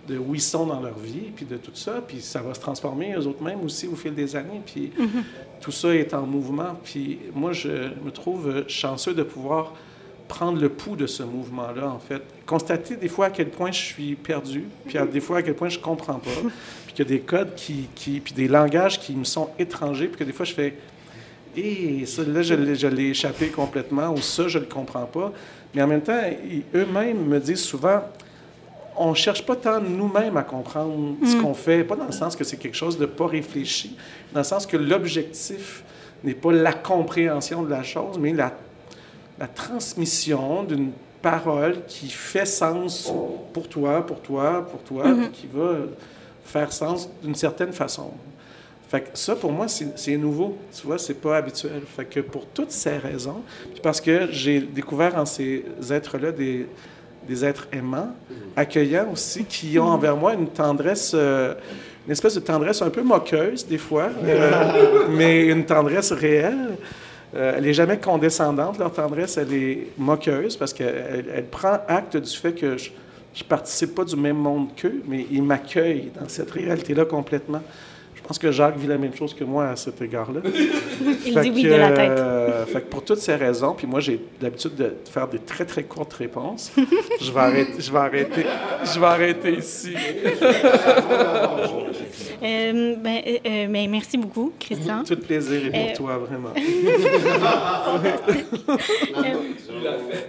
de 0.07 0.19
où 0.19 0.35
ils 0.35 0.41
sont 0.41 0.67
dans 0.67 0.81
leur 0.81 0.97
vie, 0.99 1.33
puis 1.35 1.45
de 1.45 1.57
tout 1.57 1.75
ça, 1.75 2.03
puis 2.07 2.21
ça 2.21 2.41
va 2.41 2.55
se 2.55 2.61
transformer 2.61 3.15
eux 3.15 3.27
autres 3.27 3.43
mêmes 3.43 3.63
aussi 3.65 3.89
au 3.89 3.97
fil 3.97 4.15
des 4.15 4.37
années, 4.37 4.61
puis 4.65 4.93
tout 5.61 5.73
ça 5.73 5.95
est 5.95 6.15
en 6.15 6.23
mouvement, 6.23 6.77
puis 6.85 7.19
moi 7.35 7.53
je 7.53 7.69
me 7.69 8.11
trouve 8.11 8.65
chanceux 8.69 9.15
de 9.15 9.23
pouvoir 9.25 9.73
prendre 10.29 10.61
le 10.61 10.69
pouls 10.69 10.97
de 10.97 11.07
ce 11.07 11.23
mouvement-là, 11.23 11.89
en 11.89 11.99
fait. 11.99 12.23
Constater 12.47 12.97
des 12.97 13.09
fois 13.09 13.27
à 13.27 13.31
quel 13.31 13.49
point 13.49 13.73
je 13.73 13.81
suis 13.81 14.15
perdu, 14.15 14.65
puis 14.87 14.99
à 14.99 15.07
des 15.07 15.21
fois 15.21 15.39
à 15.39 15.43
quel 15.43 15.55
point 15.55 15.69
je 15.69 15.79
comprends 15.79 16.19
pas, 16.19 16.31
puis 16.87 16.95
qu'il 16.95 17.05
y 17.05 17.09
a 17.09 17.11
des 17.11 17.21
codes 17.21 17.55
qui, 17.55 17.89
qui, 17.95 18.21
puis 18.21 18.35
des 18.35 18.49
langages 18.49 19.01
qui 19.01 19.15
me 19.15 19.25
sont 19.25 19.51
étrangers, 19.59 20.09
puis 20.09 20.19
que 20.19 20.25
des 20.25 20.33
fois 20.33 20.47
je 20.47 20.55
fais, 20.55 20.75
et 21.57 22.07
ça, 22.07 22.23
là, 22.25 22.43
je 22.43 22.55
l'ai- 22.55 22.75
je 22.75 22.87
l'ai 22.87 23.11
échappé 23.11 23.49
complètement, 23.49 24.11
ou 24.13 24.19
ça, 24.19 24.49
je 24.49 24.59
ne 24.59 24.65
le 24.65 24.71
comprends 24.71 25.07
pas. 25.07 25.33
Mais 25.75 25.83
en 25.83 25.87
même 25.87 26.03
temps, 26.03 26.21
eux-mêmes 26.75 27.25
me 27.27 27.39
disent 27.41 27.63
souvent, 27.65 28.01
on 28.97 29.11
ne 29.11 29.15
cherche 29.15 29.45
pas 29.45 29.57
tant 29.57 29.81
nous-mêmes 29.81 30.37
à 30.37 30.43
comprendre 30.45 31.17
ce 31.27 31.37
qu'on 31.37 31.55
fait, 31.55 31.83
pas 31.83 31.97
dans 31.97 32.07
le 32.07 32.13
sens 32.13 32.37
que 32.37 32.45
c'est 32.45 32.57
quelque 32.59 32.77
chose 32.77 32.97
de 32.97 33.07
pas 33.07 33.27
réfléchi, 33.27 33.97
dans 34.33 34.41
le 34.41 34.45
sens 34.45 34.67
que 34.67 34.77
l'objectif 34.77 35.83
n'est 36.23 36.35
pas 36.35 36.53
la 36.53 36.73
compréhension 36.73 37.63
de 37.65 37.71
la 37.71 37.83
chose, 37.83 38.19
mais 38.19 38.33
la, 38.33 38.53
la 39.39 39.49
transmission 39.49 40.63
d'une 40.63 40.93
parole 41.21 41.77
qui 41.89 42.09
fait 42.09 42.47
sens 42.47 43.13
pour 43.53 43.69
toi, 43.69 44.05
pour 44.07 44.21
toi, 44.21 44.65
pour 44.71 44.81
toi, 44.83 45.05
puis 45.23 45.31
qui 45.31 45.47
va 45.53 45.73
faire 46.45 46.73
sens 46.73 47.09
d'une 47.23 47.35
certaine 47.35 47.73
façon. 47.73 48.11
Fait 48.95 49.01
que 49.01 49.09
ça, 49.15 49.35
pour 49.35 49.51
moi, 49.51 49.67
c'est 49.67 50.17
nouveau. 50.17 50.57
Tu 50.73 50.87
vois, 50.87 50.99
c'est 50.99 51.21
pas 51.21 51.39
habituel. 51.39 51.83
Fait 51.97 52.05
que 52.05 52.21
pour 52.21 52.47
toutes 52.47 52.71
ces 52.71 52.97
raisons, 52.97 53.43
puis 53.73 53.81
parce 53.83 54.01
que 54.01 54.29
j'ai 54.31 54.61
découvert 54.61 55.17
en 55.17 55.27
ces 55.27 55.65
êtres-là 55.91 56.31
des, 56.31 56.69
des 57.27 57.45
êtres 57.45 57.67
aimants, 57.73 58.15
accueillants 58.55 59.09
aussi, 59.13 59.47
qui 59.47 59.81
ont 59.81 59.89
envers 59.89 60.17
moi 60.17 60.35
une 60.35 60.47
tendresse, 60.47 61.11
euh, 61.13 61.55
une 62.07 62.13
espèce 62.13 62.37
de 62.37 62.41
tendresse 62.41 62.83
un 62.83 62.91
peu 62.91 63.03
moqueuse 63.03 63.67
des 63.67 63.79
fois, 63.79 64.11
euh, 64.23 65.09
mais 65.11 65.45
une 65.47 65.65
tendresse 65.65 66.13
réelle. 66.13 66.77
Euh, 67.35 67.55
elle 67.57 67.65
n'est 67.65 67.75
jamais 67.75 67.99
condescendante, 67.99 68.79
leur 68.79 68.93
tendresse, 68.93 69.39
elle 69.39 69.53
est 69.55 69.89
moqueuse 69.99 70.57
parce 70.57 70.73
qu'elle 70.73 71.27
elle 71.35 71.47
prend 71.47 71.81
acte 71.89 72.17
du 72.17 72.31
fait 72.31 72.53
que 72.53 72.77
je 72.77 72.91
ne 73.43 73.49
participe 73.49 73.93
pas 73.93 74.05
du 74.05 74.15
même 74.15 74.37
monde 74.37 74.69
qu'eux, 74.77 75.03
mais 75.09 75.27
ils 75.33 75.43
m'accueillent 75.43 76.13
dans 76.15 76.29
cette 76.29 76.53
réalité-là 76.53 77.07
complètement. 77.07 77.63
Je 78.25 78.29
pense 78.29 78.39
que 78.39 78.51
Jacques 78.51 78.79
vit 78.79 78.87
la 78.87 78.97
même 78.97 79.15
chose 79.15 79.35
que 79.35 79.45
moi 79.45 79.67
à 79.69 79.77
cet 79.77 80.01
égard-là. 80.01 80.41
Il 81.27 81.35
Fait 81.35 81.43
dit 81.43 81.51
oui 81.55 81.65
de 81.65 81.75
la 81.75 81.91
tête. 81.91 82.11
euh, 82.19 82.65
fait 82.65 82.81
que 82.81 82.87
pour 82.87 83.05
toutes 83.05 83.19
ces 83.19 83.35
raisons, 83.35 83.75
puis 83.77 83.87
moi 83.87 84.01
j'ai 84.01 84.19
l'habitude 84.41 84.75
de 84.77 84.95
faire 85.13 85.29
des 85.29 85.41
très 85.41 85.67
très 85.67 85.83
courtes 85.83 86.15
réponses. 86.15 86.73
je 87.21 87.31
vais 87.31 87.41
arrêter, 87.41 87.75
je 87.79 87.93
vais 87.93 87.99
arrêter, 87.99 88.47
je 88.83 88.99
vais 88.99 89.07
arrêter 89.07 89.53
ici. 89.59 89.93
Euh, 92.75 92.97
ben, 92.97 93.23
euh, 93.27 93.39
euh, 93.47 93.67
ben, 93.69 93.89
merci 93.91 94.19
beaucoup, 94.19 94.53
Christian. 94.59 95.05
Tout 95.05 95.17
plaisir 95.17 95.67
est 95.67 95.71
pour 95.71 95.81
Euh, 95.81 95.95
toi, 95.97 96.19
vraiment. 96.19 96.51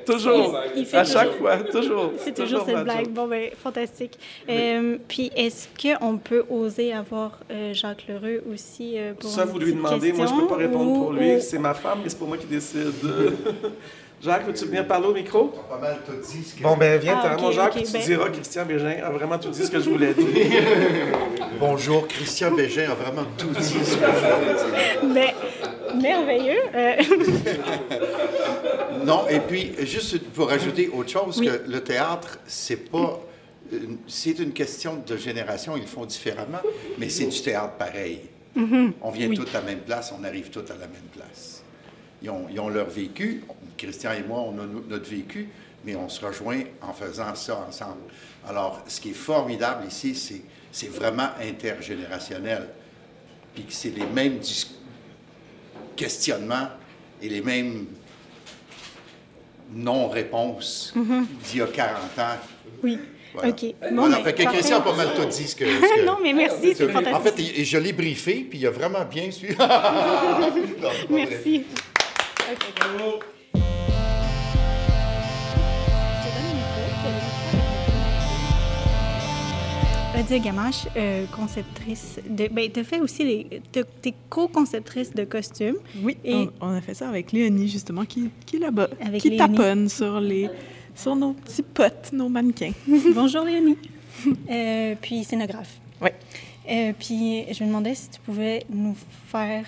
Toujours, 0.06 0.58
Il- 0.76 0.82
il 0.82 0.86
fait 0.86 0.98
à 0.98 1.04
chaque 1.06 1.38
fois, 1.38 1.58
toujours. 1.58 2.12
C'est 2.20 2.34
toujours 2.36 2.64
cette 2.66 2.84
blague. 2.84 3.10
Bon, 3.10 3.28
ben, 3.28 3.50
fantastique. 3.58 4.18
Puis, 5.08 5.32
est-ce 5.36 5.68
qu'on 5.82 6.18
peut 6.18 6.44
oser 6.50 6.94
avoir 6.94 7.40
Jacques 7.74 8.06
Lheureux 8.08 8.44
aussi 8.54 8.96
pour 9.20 9.30
Ça, 9.30 9.44
une 9.44 9.50
vous 9.50 9.60
lui 9.60 9.74
demandez. 9.74 10.12
Moi, 10.14 10.26
je 10.28 10.34
ne 10.34 10.42
peux 10.42 10.48
pas 10.48 10.56
répondre 10.56 10.92
ou- 10.92 11.00
pour 11.04 11.14
lui. 11.14 11.42
C'est 11.42 11.60
ma 11.60 11.74
femme, 11.74 12.00
mais 12.04 12.10
c'est 12.10 12.20
pas 12.20 12.26
moi 12.26 12.38
qui 12.38 12.48
décide. 12.48 12.92
Jacques, 14.22 14.46
veux-tu 14.48 14.66
venir 14.66 14.88
parler 14.88 15.08
au 15.08 15.14
micro? 15.14 15.50
Pas 15.70 15.78
mal 15.78 15.98
tout 16.06 16.14
dit 16.14 16.44
ce 16.44 16.56
que... 16.56 16.64
Bon, 16.64 16.76
ben 16.78 17.00
viens, 17.00 17.20
Ah, 17.22 17.28
t'as 17.30 17.36
ok, 17.36 17.42
mon 17.42 17.52
Jacques, 17.52 17.76
ok, 17.76 17.84
tu 17.84 17.92
ben- 17.92 18.02
diras 18.02 18.30
Christian 18.30 18.66
Bégin 18.66 18.96
a 19.04 19.10
vraiment 19.12 19.38
tout 19.38 19.50
dit 19.50 19.64
ce 19.64 19.70
que 19.70 19.80
je 19.80 19.90
voulais 19.90 20.14
dire. 20.14 20.26
Bonjour, 21.60 22.08
Christian 22.08 22.52
Bégin 22.52 22.90
a 22.90 22.96
vraiment 22.96 23.26
tout 23.38 23.48
dit 23.50 23.64
ce 23.64 23.74
que 23.74 23.80
je 24.06 25.06
voulais 25.06 25.14
dire. 25.14 25.34
Ben, 25.94 26.02
merveilleux. 26.02 26.62
Euh, 26.74 26.96
Non, 29.06 29.28
et 29.30 29.40
puis, 29.40 29.74
juste 29.82 30.20
pour 30.32 30.50
ajouter 30.52 30.90
autre 30.92 31.10
chose, 31.10 31.38
Oui. 31.40 31.48
que 31.48 31.62
le 31.70 31.82
théâtre, 31.84 32.40
c'est 32.48 32.90
pas. 32.90 33.20
une- 33.72 33.98
C'est 34.08 34.40
une 34.40 34.52
question 34.54 35.04
de 35.06 35.18
génération, 35.18 35.76
ils 35.78 35.82
le 35.82 35.88
font 35.88 36.06
différemment, 36.06 36.60
mais 36.98 37.10
c'est 37.10 37.26
du 37.28 37.42
théâtre 37.42 37.74
pareil. 37.78 38.22
On 39.02 39.12
vient 39.12 39.30
tous 39.32 39.48
à 39.54 39.60
la 39.60 39.62
même 39.62 39.80
place, 39.80 40.12
on 40.20 40.24
arrive 40.24 40.50
tous 40.50 40.62
à 40.72 40.76
la 40.80 40.88
même 40.88 41.10
place. 41.16 41.62
Ils 42.24 42.30
ont, 42.32 42.48
ils 42.50 42.60
ont 42.60 42.70
leur 42.70 42.90
vécu, 42.90 43.44
Christian 43.78 44.12
et 44.14 44.24
moi, 44.24 44.40
on 44.42 44.54
a 44.60 44.66
no- 44.66 44.84
notre 44.88 45.10
vécu, 45.10 45.50
mais 45.84 45.96
on 45.96 46.10
se 46.10 46.24
rejoint 46.26 46.62
en 46.82 46.94
faisant 46.94 47.34
ça 47.36 47.66
ensemble. 47.68 48.02
Alors, 48.48 48.82
ce 48.88 49.00
qui 49.02 49.10
est 49.10 49.14
formidable 49.14 49.88
ici, 49.88 50.16
c'est, 50.16 50.42
c'est 50.72 50.90
vraiment 50.92 51.30
intergénérationnel. 51.42 52.68
Puis 53.54 53.64
que 53.64 53.74
c'est 53.74 53.90
les 53.96 54.06
mêmes 54.06 54.38
dis- 54.40 54.76
questionnements 55.96 56.68
et 57.22 57.30
les 57.30 57.42
mêmes 57.42 57.86
non-réponses 59.74 60.94
d'il 60.96 61.60
y 61.60 61.62
a 61.62 61.68
40 61.68 61.96
ans. 62.20 62.38
oui. 62.84 63.00
Voilà. 63.34 63.50
OK. 63.50 63.66
Bon, 63.82 63.96
Voilà, 63.98 64.18
ben, 64.20 64.24
fait 64.24 64.34
que 64.34 64.44
parfait. 64.44 64.58
Christian 64.60 64.78
a 64.78 64.82
pas 64.82 64.94
mal 64.96 65.10
tout 65.14 65.26
dit 65.26 65.46
ce 65.46 65.58
que... 65.58 65.66
ce 65.66 65.82
que- 66.02 66.06
non, 66.06 66.20
mais 66.24 66.32
merci, 66.32 66.74
c'est 66.74 66.90
En 66.90 66.94
fantastique. 66.94 67.36
fait, 67.54 67.60
il- 67.60 67.66
je 67.66 67.78
l'ai 67.78 67.92
briefé, 67.92 68.48
puis 68.50 68.60
il 68.60 68.66
a 68.68 68.72
vraiment 68.72 69.04
bien 69.04 69.30
suivi. 69.30 69.56
Merci. 71.10 71.66
Nadia 80.16 80.40
Gamache, 80.40 80.88
euh, 80.96 81.26
conceptrice 81.26 82.20
de. 82.30 82.48
Ben, 82.48 82.72
tu 82.72 82.86
fait 82.86 83.02
aussi 83.02 83.24
les. 83.26 83.62
Tu 83.74 83.80
es 84.10 84.14
co-conceptrice 84.30 85.14
de 85.14 85.26
costumes. 85.26 85.76
Oui, 86.02 86.16
Et- 86.24 86.34
on, 86.34 86.52
on 86.62 86.70
a 86.70 86.80
fait 86.80 86.94
ça 86.94 87.10
avec 87.10 87.34
Léonie, 87.34 87.68
justement, 87.68 88.06
qui, 88.06 88.30
qui 88.46 88.56
est 88.56 88.60
là-bas, 88.60 88.88
qui 89.20 89.30
Léonie. 89.32 89.56
taponne 89.56 89.90
sur, 89.90 90.22
les, 90.22 90.50
sur 90.96 91.18
nos 91.18 91.34
petits 91.34 91.64
potes, 91.64 92.12
nos 92.14 92.30
mannequins. 92.30 92.72
Bonjour 93.14 93.44
Léonie. 93.44 93.78
Euh, 94.50 94.96
puis 95.02 95.26
scénographe. 95.26 95.78
Oui. 96.02 96.10
Euh, 96.72 96.94
puis 96.98 97.44
je 97.54 97.62
me 97.64 97.68
demandais 97.68 97.94
si 97.94 98.10
tu 98.10 98.20
pouvais 98.22 98.64
nous 98.70 98.96
faire 99.28 99.66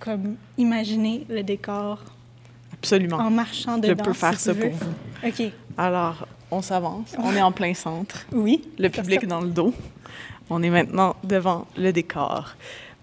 comme 0.00 0.36
imaginer 0.56 1.26
le 1.28 1.42
décor 1.42 2.02
Absolument. 2.72 3.18
en 3.18 3.30
marchant 3.30 3.76
dedans. 3.76 3.94
Je 3.98 4.02
peux 4.04 4.12
faire 4.14 4.38
si 4.38 4.44
ça 4.44 4.54
pour 4.54 4.70
vous. 4.70 5.28
OK. 5.28 5.52
Alors, 5.76 6.26
on 6.52 6.62
s'avance. 6.62 7.14
On 7.18 7.34
est 7.34 7.42
en 7.42 7.50
plein 7.52 7.74
centre. 7.74 8.26
Oui. 8.32 8.62
Le 8.78 8.88
public 8.88 9.26
dans 9.26 9.40
le 9.40 9.48
dos. 9.48 9.74
On 10.50 10.62
est 10.62 10.70
maintenant 10.70 11.16
devant 11.24 11.66
le 11.76 11.92
décor. 11.92 12.54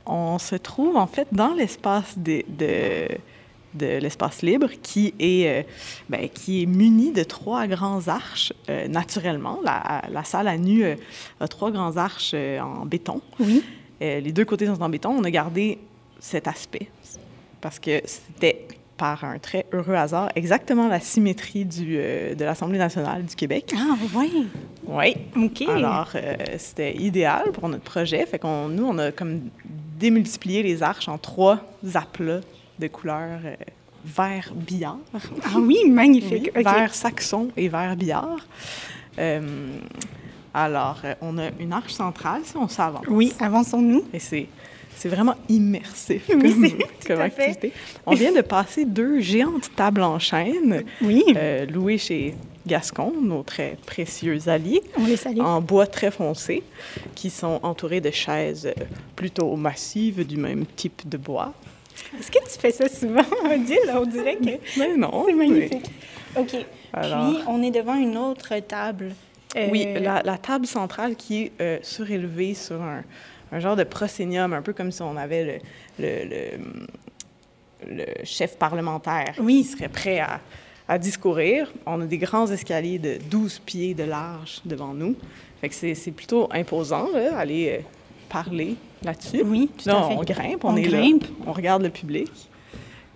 On 0.05 0.37
se 0.39 0.55
trouve 0.55 0.95
en 0.97 1.07
fait 1.07 1.27
dans 1.31 1.53
l'espace 1.53 2.17
de, 2.17 2.43
de 3.73 3.97
l'espace 3.97 4.41
libre 4.41 4.69
qui 4.81 5.13
est, 5.19 5.47
euh, 5.47 5.63
ben, 6.09 6.29
qui 6.29 6.63
est 6.63 6.65
muni 6.65 7.11
de 7.11 7.23
trois 7.23 7.67
grands 7.67 8.07
arches 8.07 8.53
euh, 8.69 8.87
naturellement. 8.87 9.59
La, 9.63 10.03
la, 10.11 10.23
salle 10.23 10.47
à 10.47 10.57
nu 10.57 10.83
euh, 10.83 10.95
a 11.39 11.47
trois 11.47 11.71
grands 11.71 11.97
arches 11.97 12.33
en 12.33 12.85
béton. 12.85 13.21
Oui. 13.39 13.63
les 13.99 14.31
deux 14.31 14.45
côtés 14.45 14.67
sont 14.67 14.81
en 14.81 14.89
béton. 14.89 15.09
On 15.09 15.23
a 15.23 15.31
gardé 15.31 15.79
cet 16.19 16.47
aspect 16.47 16.89
parce 17.61 17.79
que 17.79 18.01
c'était 18.05 18.67
par 18.99 19.23
un 19.23 19.39
très 19.39 19.65
heureux 19.73 19.95
hasard 19.95 20.29
exactement 20.35 20.87
la 20.87 20.99
symétrie 20.99 21.65
du, 21.65 21.95
de 21.95 22.43
l'Assemblée 22.43 22.77
nationale 22.77 23.23
du 23.23 23.35
Québec. 23.35 23.73
Ah 23.75 23.95
oui. 24.15 24.47
Oui. 24.85 25.15
OK. 25.35 25.67
Alors, 25.67 26.11
c'était 26.57 26.95
idéal 26.95 27.51
pour 27.53 27.67
notre 27.69 27.83
projet. 27.83 28.25
Fait 28.27 28.37
qu'on, 28.37 28.67
nous, 28.67 28.85
on 28.85 28.97
a 28.99 29.11
comme 29.11 29.49
démultiplié 29.99 30.63
les 30.63 30.83
arches 30.83 31.07
en 31.07 31.17
trois 31.17 31.59
aplats 31.93 32.41
de 32.79 32.87
couleur 32.87 33.39
euh, 33.43 33.55
vert 34.05 34.51
billard. 34.55 34.97
Ah 35.13 35.59
oui, 35.59 35.89
magnifique. 35.89 36.51
Vert 36.55 36.95
saxon 36.95 37.49
et 37.57 37.67
vert 37.67 37.95
billard. 37.95 38.47
Euh, 39.19 39.77
alors, 40.53 41.01
euh, 41.03 41.13
on 41.21 41.37
a 41.37 41.49
une 41.59 41.73
arche 41.73 41.93
centrale, 41.93 42.41
si 42.43 42.55
on 42.55 42.67
s'avance. 42.67 43.05
Oui, 43.07 43.33
avançons-nous. 43.39 44.05
Et 44.13 44.19
c'est, 44.19 44.47
c'est 44.95 45.09
vraiment 45.09 45.35
immersif 45.47 46.27
comme, 46.27 46.41
activité. 47.21 47.71
On 48.05 48.13
vient 48.13 48.31
de 48.31 48.41
passer 48.41 48.85
deux 48.85 49.19
géantes 49.21 49.69
tables 49.75 50.03
en 50.03 50.19
chaîne, 50.19 50.83
oui. 51.01 51.23
louées 51.69 51.97
chez 51.97 52.35
Gascon, 52.67 53.13
nos 53.21 53.43
très 53.43 53.77
précieux 53.85 54.37
alliés, 54.47 54.81
On 54.97 55.05
les 55.05 55.17
salue. 55.17 55.39
en 55.39 55.61
bois 55.61 55.87
très 55.87 56.11
foncé, 56.11 56.63
qui 57.15 57.29
sont 57.29 57.59
entourés 57.63 58.01
de 58.01 58.11
chaises 58.11 58.71
plutôt 59.15 59.55
massives 59.55 60.25
du 60.25 60.37
même 60.37 60.65
type 60.75 61.07
de 61.07 61.17
bois. 61.17 61.53
Est-ce 62.17 62.31
que 62.31 62.39
tu 62.39 62.59
fais 62.59 62.71
ça 62.71 62.87
souvent, 62.87 63.21
Odile? 63.45 63.91
On 63.93 64.05
dirait 64.05 64.35
que 64.35 64.43
mais 64.77 64.95
non, 64.97 65.25
c'est 65.27 65.33
magnifique. 65.33 65.85
OK. 66.37 66.51
Puis, 66.51 67.43
on 67.47 67.61
est 67.61 67.71
devant 67.71 67.95
une 67.95 68.17
autre 68.17 68.57
table. 68.59 69.13
Euh, 69.55 69.67
oui, 69.71 69.87
la, 69.99 70.37
table 70.37 70.67
centrale 70.67 71.15
qui 71.15 71.43
est 71.43 71.51
euh, 71.59 71.79
surélevée 71.81 72.53
sur 72.53 72.81
un, 72.81 73.03
un, 73.51 73.59
genre 73.59 73.75
de 73.75 73.83
prosénium, 73.83 74.53
un 74.53 74.61
peu 74.61 74.73
comme 74.73 74.91
si 74.91 75.01
on 75.01 75.17
avait 75.17 75.61
le, 75.99 76.07
le, 76.27 76.57
le, 77.87 78.05
chef 78.23 78.57
parlementaire 78.57 79.35
oui. 79.39 79.63
qui 79.63 79.69
serait 79.69 79.89
prêt 79.89 80.19
à, 80.19 80.39
à, 80.87 80.97
discourir. 80.97 81.71
On 81.85 82.01
a 82.01 82.05
des 82.05 82.17
grands 82.17 82.47
escaliers 82.47 82.99
de 82.99 83.17
12 83.29 83.59
pieds 83.59 83.93
de 83.93 84.03
large 84.03 84.61
devant 84.65 84.93
nous. 84.93 85.15
Fait 85.61 85.69
que 85.69 85.75
c'est 85.75 86.11
plutôt 86.11 86.47
imposant, 86.51 87.09
là, 87.13 87.37
aller 87.37 87.79
euh, 87.79 87.81
parler 88.29 88.75
là-dessus. 89.03 89.41
Oui, 89.43 89.69
tout 89.77 89.89
à 89.89 90.07
fait. 90.07 90.15
on 90.15 90.23
grimpe, 90.23 90.63
on, 90.63 90.73
on, 90.73 90.77
est 90.77 90.83
grimpe. 90.83 91.23
là, 91.23 91.29
on 91.47 91.51
regarde 91.51 91.83
le 91.83 91.89
public. 91.89 92.31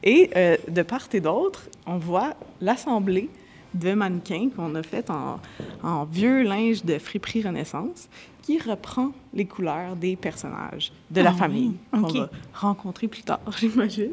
Et 0.03 0.29
euh, 0.35 0.57
de 0.67 0.81
part 0.81 1.07
et 1.13 1.21
d'autre, 1.21 1.63
on 1.85 1.97
voit 1.97 2.33
l'assemblée 2.59 3.29
de 3.73 3.93
mannequins 3.93 4.49
qu'on 4.55 4.75
a 4.75 4.83
fait 4.83 5.09
en, 5.09 5.39
en, 5.81 6.05
vieux 6.05 6.43
linge 6.43 6.83
de 6.83 6.97
friperie 6.97 7.41
Renaissance 7.41 8.07
qui 8.43 8.59
reprend 8.59 9.11
les 9.33 9.45
couleurs 9.45 9.95
des 9.95 10.15
personnages 10.15 10.91
de 11.09 11.21
la 11.21 11.31
ah, 11.31 11.33
famille 11.33 11.71
oui. 11.93 12.01
qu'on 12.01 12.07
okay. 12.07 12.19
va 12.19 12.29
rencontrer 12.53 13.07
plus 13.07 13.23
tard, 13.23 13.39
j'imagine. 13.59 14.11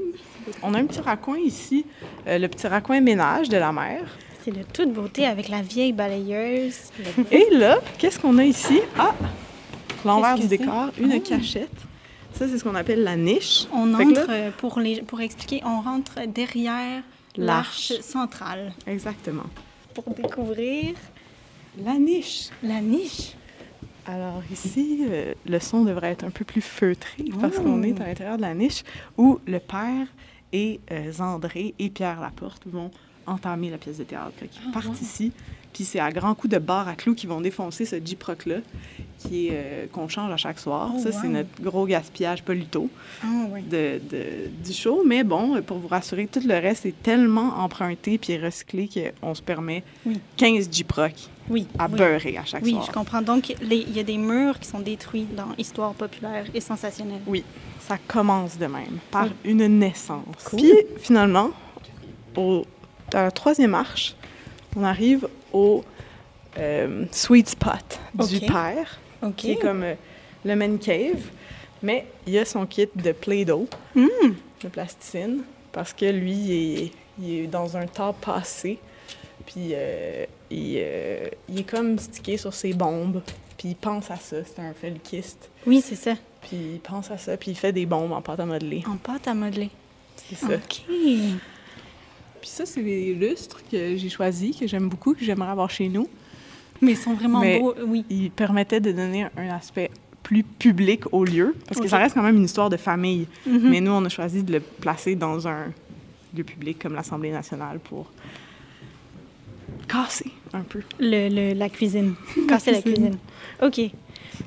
On 0.62 0.72
a 0.72 0.78
un 0.78 0.86
petit 0.86 1.00
raccoin 1.00 1.38
ici, 1.38 1.84
euh, 2.26 2.38
le 2.38 2.48
petit 2.48 2.66
raccoin 2.66 3.00
ménage 3.00 3.48
de 3.48 3.58
la 3.58 3.72
mère. 3.72 4.06
C'est 4.42 4.52
de 4.52 4.62
toute 4.62 4.92
beauté 4.92 5.26
avec 5.26 5.48
la 5.48 5.60
vieille 5.60 5.92
balayeuse. 5.92 6.90
Et 7.30 7.48
là, 7.52 7.78
qu'est-ce 7.98 8.18
qu'on 8.18 8.38
a 8.38 8.44
ici? 8.44 8.80
Ah! 8.98 9.14
L'envers 10.04 10.38
du 10.38 10.46
décor, 10.46 10.90
une 10.98 11.12
oh. 11.14 11.20
cachette. 11.20 11.68
Ça, 12.32 12.48
c'est 12.48 12.56
ce 12.56 12.64
qu'on 12.64 12.76
appelle 12.76 13.02
la 13.02 13.16
niche. 13.16 13.66
On 13.72 13.92
entre, 13.92 14.30
là, 14.30 14.50
pour, 14.56 14.78
les, 14.78 15.02
pour 15.02 15.20
expliquer, 15.20 15.60
on 15.64 15.82
rentre 15.82 16.20
derrière 16.26 17.02
l'arche 17.36 17.92
centrale. 18.00 18.72
Exactement. 18.86 19.44
Pour 19.92 20.14
découvrir 20.14 20.94
la 21.84 21.94
niche. 21.94 22.48
La 22.62 22.80
niche. 22.80 23.34
Alors 24.06 24.42
ici, 24.50 25.04
euh, 25.08 25.34
le 25.46 25.58
son 25.58 25.84
devrait 25.84 26.12
être 26.12 26.24
un 26.24 26.30
peu 26.30 26.44
plus 26.44 26.60
feutré 26.60 27.24
parce 27.40 27.56
oh. 27.58 27.62
qu'on 27.62 27.82
est 27.82 28.00
à 28.00 28.06
l'intérieur 28.06 28.36
de 28.36 28.42
la 28.42 28.54
niche 28.54 28.82
où 29.16 29.38
le 29.46 29.58
père 29.58 30.06
et 30.52 30.80
euh, 30.90 31.12
Zandré 31.12 31.74
et 31.78 31.90
Pierre 31.90 32.20
Laporte 32.20 32.62
vont 32.66 32.90
entamer 33.26 33.70
la 33.70 33.78
pièce 33.78 33.98
de 33.98 34.04
théâtre 34.04 34.32
qui 34.50 34.60
Ah, 34.66 34.72
part 34.72 34.86
ici. 35.00 35.32
Puis 35.72 35.84
c'est 35.84 36.00
à 36.00 36.10
grands 36.10 36.34
coups 36.34 36.52
de 36.52 36.58
barre 36.58 36.88
à 36.88 36.94
clous 36.94 37.14
qui 37.14 37.28
vont 37.28 37.40
défoncer 37.40 37.84
ce 37.84 37.94
J-Proc-là, 38.04 38.56
qui 39.18 39.48
est 39.48 39.50
euh, 39.52 39.86
qu'on 39.92 40.08
change 40.08 40.32
à 40.32 40.36
chaque 40.36 40.58
soir. 40.58 40.90
Oh, 40.92 40.98
ça, 40.98 41.10
wow. 41.10 41.14
c'est 41.20 41.28
notre 41.28 41.62
gros 41.62 41.86
gaspillage 41.86 42.42
oh, 42.48 42.52
de, 42.52 44.00
de, 44.10 44.64
du 44.64 44.72
show. 44.72 45.04
Mais 45.06 45.22
bon, 45.22 45.62
pour 45.62 45.78
vous 45.78 45.86
rassurer, 45.86 46.26
tout 46.26 46.42
le 46.44 46.54
reste 46.54 46.86
est 46.86 47.02
tellement 47.02 47.58
emprunté 47.58 48.18
puis 48.18 48.36
recyclé 48.36 48.88
qu'on 49.20 49.34
se 49.34 49.42
permet 49.42 49.84
oui. 50.04 50.18
15 50.36 50.68
J-Proc 50.72 51.30
oui, 51.50 51.66
à 51.78 51.86
oui. 51.86 51.98
beurrer 51.98 52.38
à 52.38 52.44
chaque 52.44 52.62
oui, 52.62 52.70
soir. 52.70 52.82
Oui, 52.82 52.88
je 52.88 52.92
comprends. 52.92 53.22
Donc, 53.22 53.50
il 53.50 53.96
y 53.96 54.00
a 54.00 54.02
des 54.04 54.16
murs 54.16 54.58
qui 54.58 54.68
sont 54.68 54.78
détruits 54.78 55.26
dans 55.36 55.48
Histoire 55.58 55.92
populaire 55.94 56.46
et 56.54 56.60
sensationnelle. 56.60 57.20
Oui, 57.26 57.44
ça 57.80 57.98
commence 58.06 58.56
de 58.56 58.66
même, 58.66 58.98
par 59.10 59.24
oui. 59.24 59.32
une 59.44 59.66
naissance. 59.66 60.24
Cool. 60.44 60.60
Puis, 60.60 60.72
finalement, 60.98 61.50
au, 62.36 62.64
à 63.12 63.24
la 63.24 63.30
troisième 63.32 63.72
marche, 63.72 64.14
on 64.76 64.84
arrive 64.84 65.28
au 65.52 65.84
euh, 66.56 67.04
sweet 67.10 67.48
spot 67.48 67.98
okay. 68.18 68.38
du 68.38 68.46
père, 68.46 69.00
okay. 69.20 69.34
qui 69.36 69.50
est 69.52 69.56
comme 69.56 69.82
euh, 69.82 69.94
le 70.44 70.54
man 70.54 70.78
cave, 70.78 71.22
mais 71.82 72.06
il 72.26 72.38
a 72.38 72.44
son 72.44 72.64
kit 72.66 72.88
de 72.94 73.12
Play-Doh, 73.12 73.68
mm. 73.96 74.04
de 74.62 74.68
plasticine, 74.68 75.42
parce 75.72 75.92
que 75.92 76.06
lui, 76.06 76.32
il 76.32 76.82
est, 76.82 76.92
il 77.20 77.34
est 77.40 77.46
dans 77.46 77.76
un 77.76 77.86
temps 77.86 78.12
passé, 78.12 78.78
puis 79.46 79.70
euh, 79.72 80.26
il, 80.50 80.82
il, 81.48 81.60
est 81.60 81.70
comme 81.70 81.98
stické 81.98 82.36
sur 82.36 82.52
ses 82.52 82.72
bombes, 82.72 83.22
puis 83.56 83.68
il 83.68 83.76
pense 83.76 84.10
à 84.10 84.16
ça, 84.16 84.36
c'est 84.44 84.60
un 84.60 84.72
felkiste. 84.72 85.50
Oui, 85.66 85.80
c'est 85.80 85.96
ça. 85.96 86.14
Puis 86.42 86.56
il 86.74 86.80
pense 86.80 87.10
à 87.10 87.18
ça, 87.18 87.36
puis 87.36 87.50
il 87.50 87.56
fait 87.56 87.72
des 87.72 87.86
bombes 87.86 88.12
en 88.12 88.22
pâte 88.22 88.40
à 88.40 88.46
modeler. 88.46 88.82
En 88.88 88.96
pâte 88.96 89.28
à 89.28 89.34
modeler. 89.34 89.70
C'est 90.16 90.36
ça. 90.36 90.54
OK. 90.54 90.82
Puis 92.40 92.48
ça, 92.48 92.64
c'est 92.64 92.82
des 92.82 93.14
lustres 93.14 93.60
que 93.70 93.96
j'ai 93.96 94.08
choisis, 94.08 94.56
que 94.56 94.66
j'aime 94.66 94.88
beaucoup, 94.88 95.14
que 95.14 95.24
j'aimerais 95.24 95.50
avoir 95.50 95.70
chez 95.70 95.88
nous. 95.88 96.08
Mais 96.80 96.92
ils 96.92 96.96
sont 96.96 97.12
vraiment 97.12 97.40
Mais 97.40 97.60
beaux, 97.60 97.74
oui. 97.86 98.04
Ils 98.08 98.30
permettaient 98.30 98.80
de 98.80 98.92
donner 98.92 99.26
un 99.36 99.48
aspect 99.50 99.90
plus 100.22 100.42
public 100.42 101.12
au 101.12 101.24
lieu, 101.24 101.54
parce 101.66 101.80
que 101.80 101.88
ça 101.88 101.98
reste 101.98 102.14
quand 102.14 102.22
même 102.22 102.36
une 102.36 102.44
histoire 102.44 102.70
de 102.70 102.76
famille. 102.76 103.26
Mm 103.46 103.56
-hmm. 103.56 103.70
Mais 103.70 103.80
nous, 103.80 103.92
on 103.92 104.04
a 104.04 104.08
choisi 104.08 104.42
de 104.42 104.52
le 104.52 104.60
placer 104.60 105.16
dans 105.16 105.46
un 105.46 105.72
lieu 106.34 106.44
public 106.44 106.78
comme 106.78 106.94
l'Assemblée 106.94 107.32
nationale 107.32 107.78
pour 107.78 108.06
casser 109.90 110.30
un 110.52 110.62
peu. 110.62 110.80
Le, 110.98 111.28
le, 111.28 111.54
la 111.54 111.68
cuisine. 111.68 112.14
Casser 112.48 112.72
la 112.72 112.82
cuisine. 112.82 113.16
OK. 113.62 113.80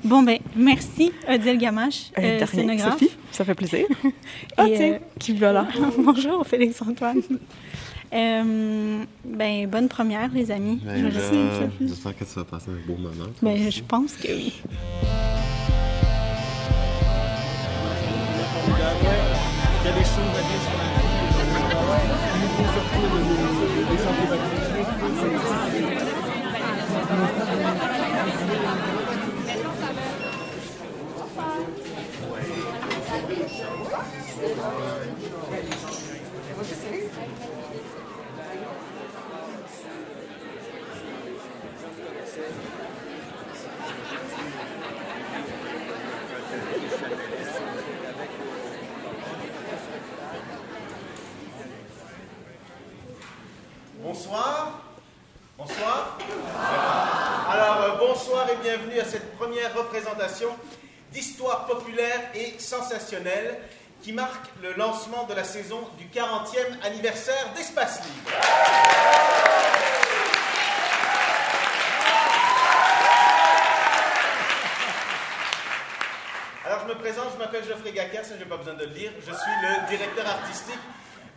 Bon, 0.02 0.22
ben 0.22 0.38
merci, 0.56 1.12
Odile 1.28 1.58
Gamache, 1.58 2.10
euh, 2.18 2.40
euh, 2.40 2.46
scénographe. 2.46 2.98
Sophie, 2.98 3.10
ça 3.30 3.44
fait 3.44 3.54
plaisir. 3.54 3.86
ah, 4.56 4.68
Et, 4.68 4.76
tiens, 4.76 4.92
euh, 4.92 4.98
qui 5.20 5.34
voilà. 5.34 5.68
Bonjour, 5.98 6.44
Félix-Antoine. 6.46 7.22
Euh, 8.12 9.04
ben, 9.24 9.66
bonne 9.68 9.88
première, 9.88 10.30
les 10.32 10.50
amis. 10.50 10.80
Ben, 10.84 11.10
J'espère 11.80 12.16
que 12.16 12.24
tu 12.24 12.34
vas 12.34 12.44
passer 12.44 12.70
un 12.70 12.86
beau 12.86 12.96
moment. 12.96 13.30
Ben, 13.40 13.70
je 13.70 13.82
pense 13.82 14.14
que 14.14 14.28
oui. 14.28 14.52
Il 28.26 28.30
y 28.30 28.32
a 28.32 29.56
des 29.56 29.62
choses 29.62 29.82
à 33.12 33.18
dire 33.28 33.48
sur 33.48 33.68
Bonsoir. 54.02 54.80
Bonsoir. 55.58 56.18
Alors, 57.48 57.80
euh, 57.82 57.96
bonsoir 57.98 58.46
et 58.50 58.56
bienvenue 58.76 58.98
à 58.98 59.04
cette 59.04 59.36
première 59.36 59.72
représentation 59.76 60.48
d'histoire 61.12 61.66
populaire 61.66 62.20
et 62.34 62.58
sensationnelle 62.58 63.56
qui 64.02 64.12
marque 64.12 64.50
le 64.60 64.72
lancement 64.72 65.26
de 65.28 65.34
la 65.34 65.44
saison 65.44 65.78
du 65.96 66.06
40e 66.06 66.82
anniversaire 66.82 67.52
d'Espace 67.54 68.00
Libre. 68.02 68.30
Alors, 76.64 76.80
je 76.80 76.92
me 76.92 76.98
présente, 76.98 77.26
je 77.32 77.38
m'appelle 77.38 77.64
Geoffrey 77.64 77.92
Gacker, 77.92 78.24
ça, 78.24 78.34
je 78.34 78.40
n'ai 78.40 78.48
pas 78.48 78.56
besoin 78.56 78.74
de 78.74 78.86
le 78.86 78.90
dire. 78.90 79.12
Je 79.20 79.32
suis 79.32 79.52
le 79.62 79.88
directeur 79.88 80.26
artistique 80.26 80.80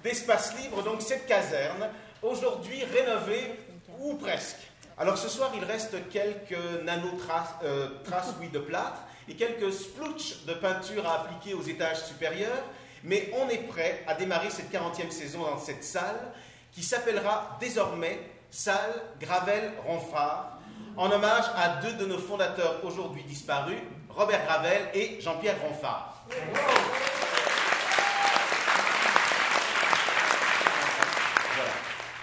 d'espace 0.03 0.55
libre, 0.57 0.81
donc 0.81 1.03
cette 1.03 1.27
caserne, 1.27 1.87
aujourd'hui 2.23 2.83
rénovée 2.83 3.51
ou 3.99 4.15
presque. 4.15 4.66
Alors 4.99 5.17
ce 5.17 5.29
soir, 5.29 5.51
il 5.55 5.63
reste 5.63 6.09
quelques 6.09 6.57
nanotraces 6.83 7.53
euh, 7.63 7.89
traces, 8.03 8.33
de 8.51 8.59
plâtre 8.59 9.01
et 9.29 9.35
quelques 9.35 9.71
splooches 9.71 10.43
de 10.47 10.53
peinture 10.53 11.07
à 11.07 11.21
appliquer 11.21 11.53
aux 11.53 11.61
étages 11.61 12.03
supérieurs, 12.05 12.63
mais 13.03 13.31
on 13.35 13.47
est 13.47 13.67
prêt 13.67 14.03
à 14.07 14.15
démarrer 14.15 14.49
cette 14.49 14.71
40e 14.71 15.11
saison 15.11 15.43
dans 15.43 15.59
cette 15.59 15.83
salle 15.83 16.31
qui 16.71 16.81
s'appellera 16.81 17.57
désormais 17.59 18.19
Salle 18.49 19.03
Gravel 19.19 19.71
Ronfard, 19.85 20.57
en 20.95 21.11
hommage 21.11 21.45
à 21.55 21.79
deux 21.81 21.93
de 21.93 22.05
nos 22.07 22.17
fondateurs 22.17 22.83
aujourd'hui 22.83 23.23
disparus, 23.23 23.77
Robert 24.09 24.45
Gravel 24.45 24.89
et 24.95 25.21
Jean-Pierre 25.21 25.61
Ronfard. 25.61 26.25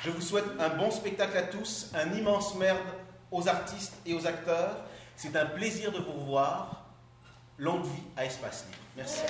Je 0.05 0.11
vous 0.11 0.21
souhaite 0.21 0.45
un 0.61 0.69
bon 0.69 0.91
spectacle 0.91 1.39
à 1.39 1.43
tous, 1.45 1.91
un 1.95 2.13
immense 2.13 2.55
merde 2.57 2.77
aux 3.33 3.49
artistes 3.49 3.95
et 4.05 4.13
aux 4.13 4.27
acteurs. 4.27 4.77
C'est 5.17 5.35
un 5.35 5.47
plaisir 5.47 5.93
de 5.93 5.99
vous 5.99 6.13
revoir. 6.13 6.85
Longue 7.57 7.85
vie 7.85 8.03
à 8.15 8.27
Espace 8.27 8.67
Libre. 8.67 8.79
Merci. 8.99 9.23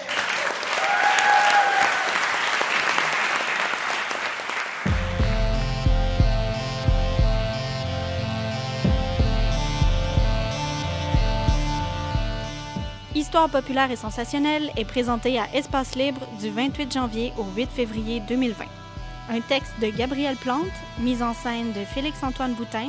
Histoire 13.14 13.48
populaire 13.48 13.92
et 13.92 13.96
sensationnelle 13.96 14.72
est 14.76 14.84
présentée 14.84 15.38
à 15.38 15.46
Espace 15.54 15.94
Libre 15.94 16.26
du 16.40 16.50
28 16.50 16.92
janvier 16.92 17.32
au 17.38 17.44
8 17.54 17.70
février 17.70 18.20
2020. 18.26 18.83
Un 19.30 19.40
texte 19.40 19.72
de 19.80 19.88
Gabriel 19.88 20.36
Plante, 20.36 20.66
mise 20.98 21.22
en 21.22 21.32
scène 21.32 21.72
de 21.72 21.84
Félix-Antoine 21.84 22.52
Boutin, 22.54 22.88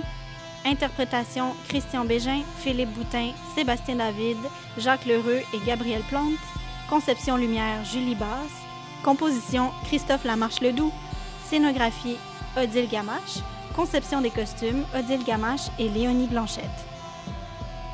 interprétation 0.66 1.54
Christian 1.70 2.04
Bégin, 2.04 2.42
Philippe 2.58 2.92
Boutin, 2.94 3.32
Sébastien 3.56 3.96
David, 3.96 4.38
Jacques 4.78 5.06
Lheureux 5.06 5.42
et 5.54 5.66
Gabriel 5.66 6.02
Plante, 6.10 6.34
conception 6.90 7.38
lumière 7.38 7.86
Julie 7.86 8.16
Basse, 8.16 8.66
composition 9.04 9.72
Christophe 9.86 10.26
Lamarche-Ledoux, 10.26 10.92
scénographie 11.46 12.18
Odile 12.58 12.90
Gamache, 12.90 13.40
conception 13.74 14.20
des 14.20 14.32
costumes 14.32 14.84
Odile 14.94 15.24
Gamache 15.24 15.70
et 15.80 15.88
Léonie 15.88 16.28
Blanchette. 16.28 16.95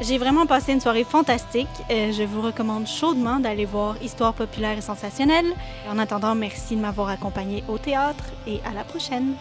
J'ai 0.01 0.17
vraiment 0.17 0.47
passé 0.47 0.73
une 0.73 0.81
soirée 0.81 1.03
fantastique. 1.03 1.67
Euh, 1.91 2.11
je 2.11 2.23
vous 2.23 2.41
recommande 2.41 2.87
chaudement 2.87 3.39
d'aller 3.39 3.65
voir 3.65 4.01
Histoire 4.01 4.33
populaire 4.33 4.75
et 4.75 4.81
sensationnelle. 4.81 5.53
En 5.87 5.99
attendant, 5.99 6.33
merci 6.33 6.75
de 6.75 6.81
m'avoir 6.81 7.09
accompagné 7.09 7.63
au 7.69 7.77
théâtre 7.77 8.23
et 8.47 8.59
à 8.65 8.73
la 8.73 8.83
prochaine. 8.83 9.35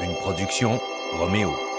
Une 0.00 0.14
production 0.16 0.78
Roméo. 1.18 1.73